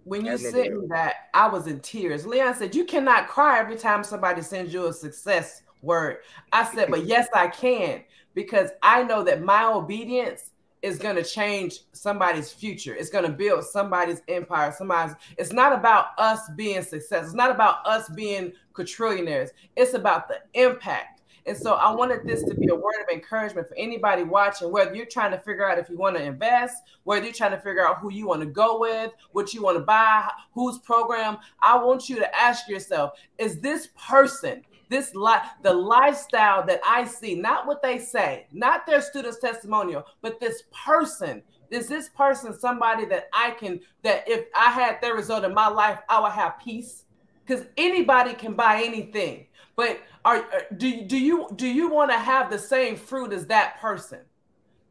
[0.03, 2.27] When you sent me that, I was in tears.
[2.27, 6.17] Leon said, You cannot cry every time somebody sends you a success word.
[6.51, 8.03] I said, But yes, I can,
[8.35, 10.51] because I know that my obedience
[10.81, 12.95] is going to change somebody's future.
[12.95, 14.73] It's going to build somebody's empire.
[14.77, 15.15] Somebody's.
[15.37, 17.25] It's not about us being success.
[17.25, 19.49] It's not about us being quadrillionaires.
[19.75, 21.19] It's about the impact.
[21.45, 24.93] And so I wanted this to be a word of encouragement for anybody watching, whether
[24.93, 27.85] you're trying to figure out if you want to invest, whether you're trying to figure
[27.85, 31.37] out who you want to go with, what you want to buy, whose program.
[31.61, 37.05] I want you to ask yourself, is this person this life, the lifestyle that I
[37.05, 41.43] see, not what they say, not their students' testimonial, but this person.
[41.69, 45.67] Is this person somebody that I can, that if I had their result in my
[45.67, 47.05] life, I would have peace?
[47.45, 49.45] Because anybody can buy anything.
[49.75, 53.45] But are uh, do, do you do you want to have the same fruit as
[53.45, 54.19] that person?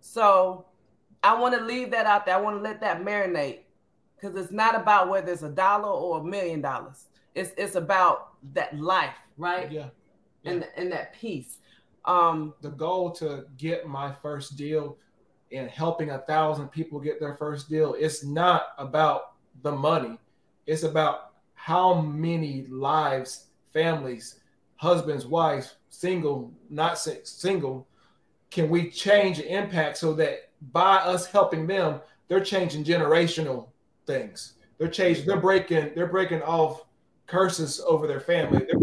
[0.01, 0.65] So
[1.23, 2.37] I want to leave that out there.
[2.37, 3.59] I want to let that marinate
[4.15, 7.08] because it's not about whether it's a dollar or a million dollars.
[7.39, 9.71] It's it's about that life right?
[9.73, 9.89] Yeah.
[10.45, 11.59] And and that peace.
[12.05, 14.99] Um, the goal to get my first deal
[15.53, 19.33] and helping a thousand people get their first deal, it's not about
[19.63, 20.19] the money.
[20.67, 24.41] It's about how many lives, families,
[24.77, 27.87] husbands, wives, single, not single,
[28.51, 33.69] can we change the impact so that by us helping them, they're changing generational
[34.07, 34.55] things.
[34.79, 36.85] They're changing, they're breaking, they're breaking off
[37.29, 38.67] curses over their family.
[38.67, 38.79] They're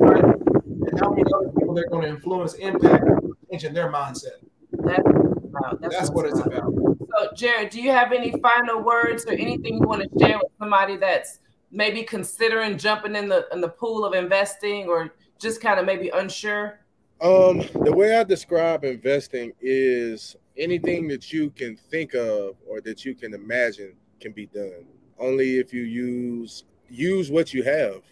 [0.00, 3.04] and how many other people they're going to influence, impact,
[3.50, 4.40] changing their mindset.
[4.72, 5.80] That's, about.
[5.80, 6.72] That's, That's what it's about.
[6.74, 10.52] So, Jared, do you have any final words or anything you want to share with
[10.58, 15.78] somebody that's maybe considering jumping in the in the pool of investing or just kind
[15.78, 16.80] of maybe unsure?
[17.20, 23.04] Um, the way I describe investing is anything that you can think of or that
[23.04, 24.86] you can imagine can be done.
[25.18, 28.02] Only if you use use what you have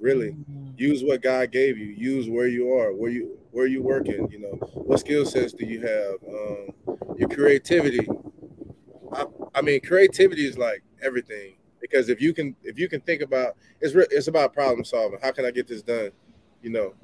[0.00, 0.30] really.
[0.32, 0.70] Mm-hmm.
[0.76, 1.86] use what god gave you.
[1.86, 4.58] Use where you are where you where you working you know.
[4.74, 6.14] What skill sets do you have?
[6.28, 8.08] Um, your creativity.
[9.12, 11.54] I, I, mean creativity is like everything.
[11.80, 15.18] Because if you can if you can think about it's re- it's about problem solving.
[15.22, 16.10] How can i get this done?
[16.62, 16.94] You know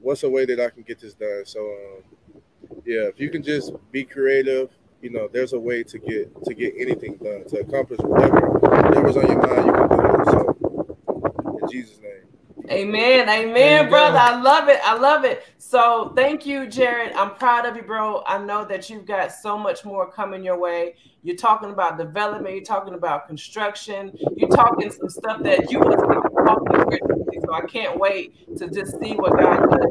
[0.00, 1.42] what's a way that I can get this done?
[1.44, 2.40] So, um,
[2.84, 4.70] yeah, if you can just be creative,
[5.00, 9.16] you know, there's a way to get to get anything done to accomplish whatever whatever's
[9.16, 9.66] on your mind.
[9.66, 10.26] You can do it.
[10.26, 12.18] So, in Jesus' name.
[12.70, 13.28] Amen.
[13.28, 14.18] Amen, brother.
[14.18, 14.78] I love it.
[14.84, 15.44] I love it.
[15.56, 17.12] So thank you, Jared.
[17.12, 18.22] I'm proud of you, bro.
[18.26, 20.96] I know that you've got so much more coming your way.
[21.22, 26.04] You're talking about development, you're talking about construction, you're talking some stuff that you wasn't
[26.46, 29.88] talking So I can't wait to just see what God does.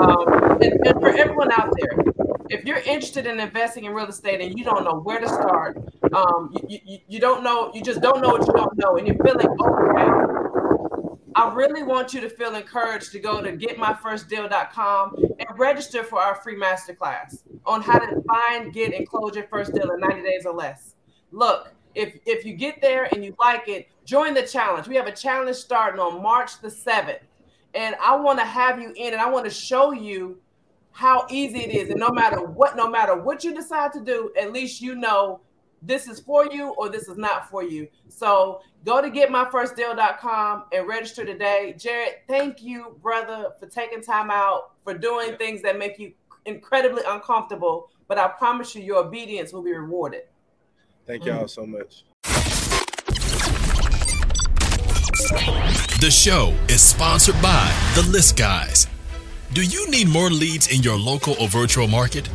[0.00, 4.40] Um, and, and for everyone out there, if you're interested in investing in real estate
[4.40, 5.78] and you don't know where to start,
[6.12, 9.06] um, you, you, you don't know, you just don't know what you don't know, and
[9.06, 10.34] you're feeling overwhelmed,
[11.36, 16.36] I really want you to feel encouraged to go to getmyfirstdeal.com and register for our
[16.36, 20.46] free masterclass on how to find, get, and close your first deal in 90 days
[20.46, 20.94] or less.
[21.32, 24.86] Look, if if you get there and you like it, join the challenge.
[24.86, 27.20] We have a challenge starting on March the 7th.
[27.74, 30.38] And I want to have you in and I want to show you
[30.94, 31.90] how easy it is.
[31.90, 35.40] And no matter what, no matter what you decide to do, at least you know
[35.82, 37.88] this is for you or this is not for you.
[38.08, 41.74] So go to getmyfirstdeal.com and register today.
[41.76, 46.12] Jared, thank you, brother, for taking time out, for doing things that make you
[46.46, 47.90] incredibly uncomfortable.
[48.06, 50.22] But I promise you, your obedience will be rewarded.
[51.06, 52.04] Thank y'all so much.
[56.00, 58.86] The show is sponsored by The List Guys.
[59.54, 62.26] Do you need more leads in your local or virtual market?